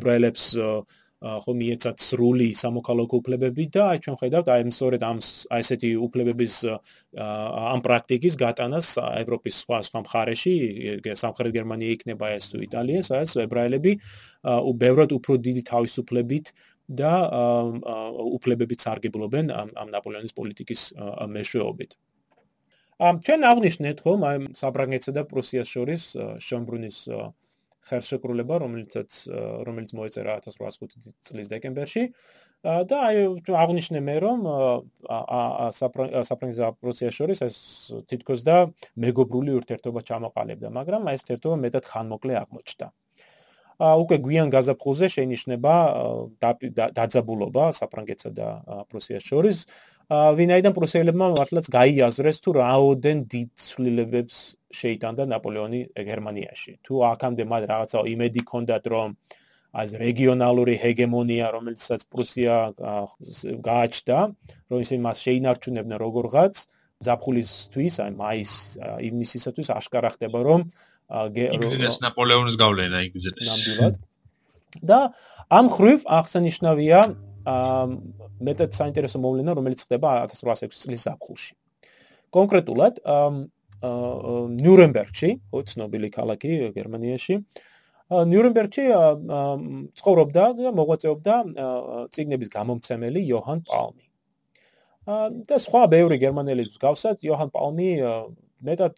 ებრაელებს 0.00 0.44
ხო 1.16 1.52
მიეცათ 1.56 2.02
სრული 2.04 2.50
სამოქალაქო 2.60 3.18
უფლებები 3.22 3.64
და 3.72 3.84
აი 3.88 4.00
ჩვენ 4.04 4.16
ხედავთ 4.20 4.48
აი 4.52 4.64
სწორედ 4.68 5.02
ამ 5.08 5.18
აი 5.56 5.62
ესეთი 5.64 5.90
უფლებების 6.06 6.54
ამ 7.16 7.80
პრაქტიკის 7.86 8.34
გატანას 8.36 8.88
ევროპის 9.24 9.54
სხვა 9.64 9.78
სხვა 9.88 10.00
მხარეში 10.04 10.54
სამხრეთ 11.24 11.52
გერმანია 11.56 11.96
იქნება 11.96 12.26
ეს 12.36 12.52
თუ 12.52 12.60
იტალია 12.68 13.00
სადაც 13.08 13.32
ებრაელები 13.48 13.92
უბრალოდ 14.44 15.10
უფრო 15.16 15.40
დიდი 15.40 15.62
თავისუფლებით 15.72 16.52
და 16.86 17.12
უფლებებით 18.36 18.84
სარგებლობენ 18.84 19.50
ამ 19.50 19.68
ამ 19.74 19.88
ნაპოლეონის 19.90 20.36
პოლიტიკის 20.36 20.82
მეშვეობით. 21.32 21.90
ამ 22.96 23.20
ჩვენ 23.24 23.40
აღნიშნეთ 23.44 23.96
ხომ 24.04 24.20
აი 24.24 24.36
საფრანგეთსა 24.56 25.12
და 25.16 25.22
პრუსიას 25.32 25.68
შორის 25.68 26.02
შონბრუნის 26.40 26.98
ხელშეკრულება, 27.86 28.58
რომელიცაც 28.62 29.10
რომელიც 29.66 29.94
მოეწერა 29.98 30.40
1805 30.46 31.14
წლის 31.26 31.48
დეკემბერში 31.52 32.04
და 32.66 32.96
აი 33.06 33.16
აღნიშნე 33.46 34.00
მე 34.02 34.16
რომ 34.26 34.40
საფრანგეთის 35.78 36.60
პროცესის 36.82 37.14
შორის 37.14 37.42
ეს 37.46 37.56
თითქოს 38.10 38.42
და 38.42 38.56
მეგობრული 38.98 39.54
ურთიერთობა 39.60 40.00
ჩამოყალიბდა, 40.10 40.68
მაგრამ 40.74 41.10
ეს 41.14 41.22
ურთიერთობა 41.26 41.56
მეტად 41.62 41.84
ხანმოკლე 41.86 42.34
აღმოჩნდა. 42.42 42.86
უკვე 43.76 44.16
გვიან 44.24 44.48
გაზაფხულზე 44.48 45.06
შეინიშნება 45.12 45.74
დაძაბულობა 46.96 47.64
საფრანგეთსა 47.76 48.30
და 48.32 48.48
პრუსიას 48.88 49.20
შორის. 49.20 49.68
ვინაიდან 50.06 50.70
პრუსიელებმა 50.70 51.26
მართლაც 51.34 51.66
გაიაზრეს 51.66 52.38
თუ 52.44 52.50
რაოდენ 52.54 53.18
დიდ 53.26 53.48
ცვლილებებს 53.58 54.36
შეიტანდა 54.70 55.26
ნაპოლეონი 55.34 55.80
გერმანიაში. 55.98 56.78
თუ 56.86 56.94
აქამდე 57.10 57.42
მათ 57.50 57.62
რაღაცა 57.66 57.98
იმედი 58.14 58.40
ჰქონდათ 58.46 58.84
რომ 58.86 59.08
აი 59.76 59.86
რეგიონალური 60.06 60.74
ჰეგემონია 60.78 61.46
რომელსაც 61.52 62.00
პრუსია 62.06 62.54
გააჩნდა, 63.66 64.18
რომ 64.70 64.78
ისინი 64.86 65.00
მას 65.06 65.18
შეინარჩუნებდნენ 65.26 65.98
როგორღაც 66.00 66.54
ზაფხულისთვის, 67.02 67.94
აი 68.06 68.10
მაის 68.16 68.52
ივნისისათვის 69.10 69.68
აშკარა 69.74 70.10
ხდება 70.14 70.38
რომ 70.46 70.60
იგზნეს 71.10 71.98
ნაპოლეონის 72.06 72.56
გავლენა 72.62 72.98
იგზნეს. 73.10 73.42
ნამდვილად. 73.42 73.94
და 74.86 74.98
ამ 75.50 75.66
ხრივ 75.70 76.00
აღსანიშნავია 76.18 77.00
მეტად 77.46 78.74
საინტერესო 78.74 79.20
მოვლენა, 79.22 79.54
რომელიც 79.54 79.86
ხდება 79.86 80.26
1806 80.26 80.82
წლის 80.82 81.06
ზაფხულში. 81.06 81.52
კონკრეტულად 82.34 82.98
ნიურენბერგში, 84.56 85.30
ცნობილი 85.70 86.08
ქალაქი 86.10 86.50
გერმანიაში, 86.74 87.34
ნიურენბერგში 88.10 88.84
ცხოვრობდა 89.98 90.44
და 90.58 90.72
მოღვაწეობდა 90.78 91.34
ციგნების 92.14 92.50
გამომცემელი 92.50 93.20
იოჰან 93.30 93.62
პალმი. 93.66 94.04
და 95.46 95.56
სხვა 95.62 95.82
ბევრი 95.86 96.18
გერმანელის 96.18 96.74
მსგავსად 96.74 97.22
იოჰან 97.22 97.50
პალმი 97.54 97.90
მეტად 98.66 98.94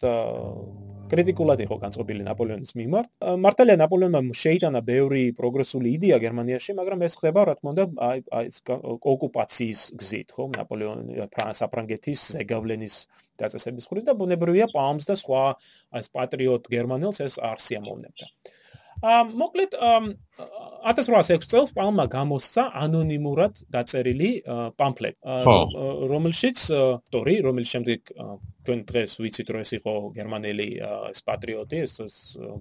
კრიტიკულად 1.09 1.63
იყო 1.65 1.75
განწყობილი 1.81 2.25
ნაპოლეონის 2.27 2.73
მიმართ. 2.79 3.07
მართალია 3.41 3.77
ნაპოლეონმა 3.81 4.21
შეიტანა 4.41 4.81
ბევრი 4.85 5.23
პროგრესული 5.39 5.93
იდეა 5.97 6.17
გერმანიაში, 6.21 6.75
მაგრამ 6.77 7.05
ეს 7.07 7.17
ხდება 7.17 7.45
რა 7.49 7.55
თქმა 7.57 7.73
უნდა 7.73 7.85
აი 8.09 8.19
აი 8.39 8.47
ოკუპაციის 9.13 9.81
გზით, 9.99 10.29
ხო? 10.37 10.43
ნაპოლეონი 10.59 11.27
ფრანგეთის 11.33 12.19
ზეგავლენის 12.37 12.95
დაწესების 13.41 13.89
ხრი 13.89 14.05
და 14.05 14.13
ბუნებრივია 14.19 14.69
პალმს 14.69 15.09
და 15.09 15.15
სხვა 15.17 15.43
აი 15.97 16.03
პატრიოტ 16.13 16.63
გერმანელს 16.69 17.25
ეს 17.25 17.41
არ 17.41 17.57
სიამოვნებდა. 17.57 18.25
მოკლედ 19.01 19.75
1806 19.79 21.47
წელს 21.51 21.71
პალმა 21.75 22.05
გამოსცა 22.11 22.63
ანონიმურად 22.83 23.63
დაწერილი 23.71 24.31
პამფლეტი 24.79 25.35
რომელშიც 26.11 26.63
სტორი 26.67 27.35
რომელიც 27.47 27.69
შემდეგ 27.75 28.11
ჩვენ 28.67 28.79
დღეს 28.91 29.11
ვიცით 29.23 29.47
რომ 29.55 29.63
ეს 29.63 29.71
იყო 29.79 29.93
გერმანელი 30.19 30.67
ეს 30.83 31.23
პატრიოტი 31.23 31.77
ეს 31.85 31.95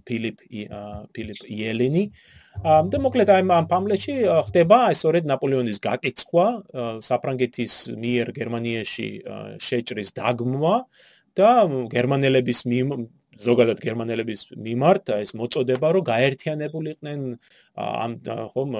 ფილიპ 0.07 0.47
ფილიპ 1.11 1.41
იელენი 1.59 2.05
და 2.63 3.03
მოკლედ 3.03 3.35
აი 3.35 3.43
ამ 3.59 3.67
პამფლეტში 3.75 4.15
ხდება 4.47 4.79
ეს 4.95 5.03
სწორედ 5.03 5.27
ნაპოლეონის 5.31 5.83
გაკიცხვა 5.83 6.47
საფრანგეთის 7.03 7.75
მიერ 7.99 8.33
გერმანიაში 8.39 9.09
შეჭრის 9.59 10.15
დაგმვა 10.15 10.77
და 11.39 11.51
გერმანელების 11.91 12.67
ზოგადად 13.39 13.79
გერმანელების 13.83 14.41
მიმართ 14.67 15.13
ეს 15.19 15.31
მოწოდება 15.39 15.89
რომ 15.95 16.05
გაერთიანებულიყვნენ 16.09 17.21
ამ 17.79 18.13
ხომ 18.55 18.71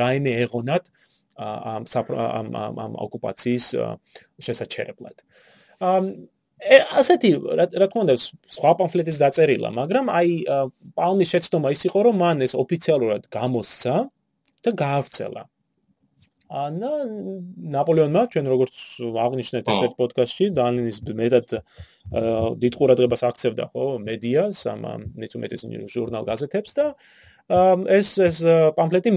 რაიმე 0.00 0.32
ეღონათ 0.44 0.84
ამ 1.36 1.82
ამ 1.88 2.48
ამ 2.84 2.92
ოკუპაციის 3.06 3.66
შესაჩერებლად. 4.40 5.16
ამ 5.80 6.04
ასეთი 7.00 7.30
რა 7.58 7.66
თქმა 7.66 8.00
უნდა 8.06 8.14
სხვა 8.56 8.72
პამფლეტის 8.78 9.16
დაწერილა, 9.18 9.68
მაგრამ 9.74 10.06
აი 10.12 10.30
პალმის 10.94 11.28
შეცდომა 11.34 11.68
ის 11.74 11.82
იყო 11.88 11.98
რომ 12.06 12.16
მან 12.22 12.36
ეს 12.46 12.52
ოფიციალურად 12.54 13.22
გამოსცა 13.32 13.96
და 14.62 14.70
გაავრცელა. 14.70 15.42
ანა 16.52 16.90
ნაპოლეონმა 17.72 18.22
ჩვენ 18.32 18.46
როგორც 18.52 18.76
აღნიშნეთ 19.24 19.68
ერთ 19.72 19.94
პოდკასტში 20.00 20.48
ძალიან 20.58 20.88
ის 20.90 20.98
მეტად 21.20 21.54
დიდ 22.60 22.72
ყურადღებას 22.76 23.22
აქცევდა 23.28 23.64
ხო 23.72 23.84
მედიას 24.04 24.60
ამ 24.72 24.82
ნეტუმეტის 25.22 25.62
ჟურნალ 25.94 26.28
გაზეთებს 26.28 26.76
და 26.76 26.86
ეს 27.96 28.08
ეს 28.28 28.38
პამფლეტი 28.76 29.10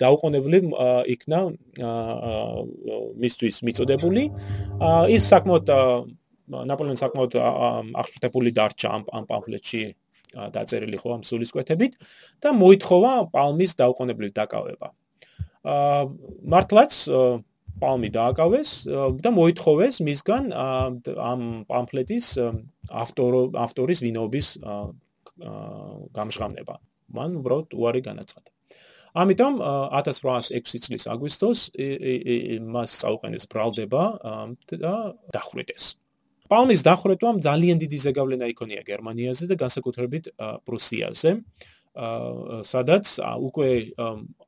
დაუყოვნებლი 0.00 0.58
იქნა 1.16 1.40
მისთვის 3.24 3.56
მიწოდებული. 3.66 4.22
ის 5.16 5.22
საკმაოდ 5.32 5.66
ნაპოლეონის 6.70 7.02
საკმაოდ 7.04 7.32
აღშფოთებული 8.00 8.50
დარჩა 8.52 8.88
ამ 8.96 9.02
ამ 9.16 9.24
პამფლეტში 9.32 9.82
დაწერილი 10.54 10.96
ხო 11.00 11.08
ამ 11.16 11.22
სულისკვეთებით 11.24 11.92
და 12.44 12.52
მოითხოვა 12.52 13.12
პალმის 13.34 13.72
დაუყოვნებლივ 13.80 14.30
დაკავება 14.36 14.88
მართლაც 15.66 16.92
პალმი 17.76 18.08
დააკავეს 18.14 18.70
და 19.20 19.30
მოითხოვეს 19.36 20.00
მისგან 20.06 20.52
ამ 20.54 21.40
პამფლეტის 21.68 22.26
ავტორ 23.02 23.32
ავტორის 23.66 24.00
ვინობის 24.06 24.46
გამშღავნება. 26.16 26.74
მან 27.16 27.30
უბრალოდ 27.42 27.74
უარი 27.76 28.00
განაცხადა. 28.06 28.50
ამიტომ 29.16 29.54
1806 29.96 30.80
წლის 30.86 31.04
აგვისტოს 31.08 31.60
მას 32.72 32.90
წაუყენეს 33.02 33.44
ბრალდება 33.52 34.02
და 34.72 34.94
დახვრიტეს. 35.36 35.84
პალმის 36.46 36.80
დახვრეტვამ 36.86 37.40
ძალიან 37.42 37.76
დიდი 37.82 37.98
ზეგავლენა 38.06 38.46
იქონია 38.54 38.82
გერმანიაზე 38.86 39.44
და 39.50 39.54
განსაკუთრებით 39.58 40.24
პრუსიაზე. 40.66 41.30
სადაც 41.96 43.06
უკვე 43.48 43.68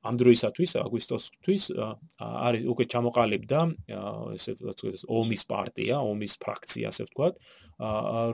ამ 0.04 0.14
დროისათვის 0.20 0.70
აგვისტოსთვის 0.84 1.64
არის 2.20 2.62
უკვე 2.68 2.84
ჩამოყალიბდა 2.92 3.60
ესე 4.36 4.52
ვთქვათ 4.58 5.04
ომის 5.08 5.42
პარტია, 5.48 6.02
ომის 6.04 6.36
ფრაქცია, 6.44 6.92
ასე 6.92 7.08
ვთქვათ, 7.08 7.34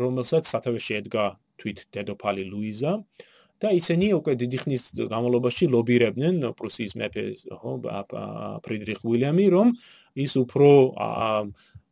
რომელსაც 0.03 0.51
სათავეში 0.51 0.99
ედგა 0.99 1.27
თვით 1.63 1.79
დედოფალი 1.95 2.43
ლუიზა 2.51 2.93
და 3.63 3.71
ისინი 3.71 4.07
უკვე 4.19 4.35
დიდი 4.43 4.59
ხნის 4.61 4.83
განმავლობაში 4.99 5.65
ლობირებდნენ 5.71 6.35
პრუსიის 6.59 6.95
მეფე, 7.01 7.23
ხო, 7.55 7.73
ფრიდრიხ 8.67 9.01
უილიამი, 9.07 9.47
რომ 9.55 9.73
ის 10.19 10.33
უფრო 10.43 10.69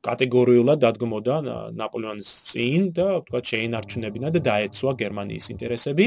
კატეგორიულად 0.02 0.78
დადგმოდა 0.82 1.34
ნაპოლეონის 1.78 2.30
წინ 2.50 2.90
და 2.98 3.06
ვთქვათ 3.22 3.44
შეინარჩუნებინა 3.54 4.34
და 4.34 4.40
დაეცვა 4.42 4.92
გერმანიის 4.98 5.46
ინტერესები. 5.54 6.04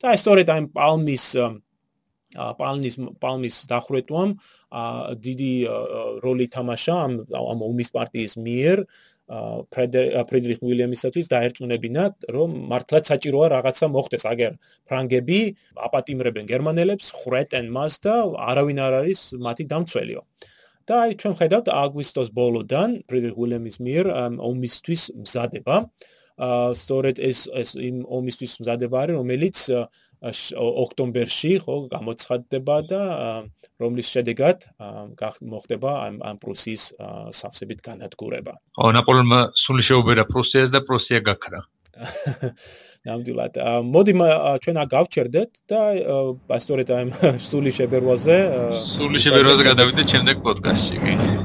და 0.00 0.16
სწორედ 0.16 0.48
აი 0.54 0.60
პალმის 0.74 1.24
პალმის 2.30 2.94
პალმის 3.22 3.56
დახვრეტვამ 3.70 4.34
დიდი 5.24 5.52
როლი 6.24 6.46
თამაშა 6.54 6.94
ამ 7.06 7.12
ამ 7.30 7.58
ომის 7.70 7.90
პარტიის 7.96 8.34
მიერ 8.38 8.86
ფრედერიკ 9.70 10.62
უილიამისათვის 10.66 11.26
დაერწმუნებინათ 11.30 12.26
რომ 12.34 12.50
მართლაც 12.70 13.04
საჭიროა 13.10 13.46
რაღაცა 13.54 13.86
მოხდეს. 13.94 14.24
აგერ 14.26 14.52
ფრანგები 14.90 15.38
აპატიმრებენ 15.86 16.44
გერმანელებს 16.50 17.06
ხრეტენ 17.14 17.70
მას 17.70 17.94
და 18.02 18.14
არავინ 18.50 18.78
არ 18.86 18.94
არის 19.06 19.20
მათი 19.38 19.64
დამცველიო. 19.70 20.22
და 20.90 20.94
აი 21.06 21.10
ჩვენ 21.22 21.34
ხედავთ 21.38 21.66
აგვისტოს 21.70 22.28
ბოლოდან 22.34 22.90
ფრედერიკ 23.06 23.36
უილიამის 23.38 23.76
მიერ 23.86 24.04
ომისთვის 24.50 25.02
მზადება 25.22 25.76
სწორედ 26.40 27.20
ეს 27.20 27.48
ეს 27.52 27.74
იმ 27.76 28.04
ომისთვის 28.08 28.52
მზადება 28.62 28.96
არის 29.04 29.16
რომელიც 29.20 29.58
ოქტომბერში 30.20 31.52
ხო 31.64 31.76
გამოცხადდება 31.92 32.76
და 32.88 33.00
რომლის 33.80 34.08
შედეგად 34.12 34.68
მოხდება 35.40 35.90
ამ 36.06 36.20
ამ 36.20 36.36
პრუსიის 36.40 36.84
სავსებით 37.32 37.80
განადგურება. 37.80 38.56
ხო, 38.76 38.92
ნაპოლეონმა 38.96 39.40
სული 39.56 39.82
შეუბერა 39.84 40.24
პრუსიას 40.28 40.72
და 40.72 40.84
პრუსია 40.84 41.24
გაქრა. 41.24 41.64
ნამდვილად. 43.08 43.56
მოდი 43.88 44.12
ჩვენ 44.64 44.76
აგავჩერდეთ 44.84 45.50
და 45.72 45.80
პასტორეთ 46.48 46.88
ამ 47.00 47.08
სული 47.50 47.72
შებერვაზე 47.72 48.36
სული 48.96 49.24
შებერვაზე 49.24 49.68
გადავიდეთ 49.72 50.16
შემდეგ 50.16 50.44
პოდკასტში. 50.44 51.39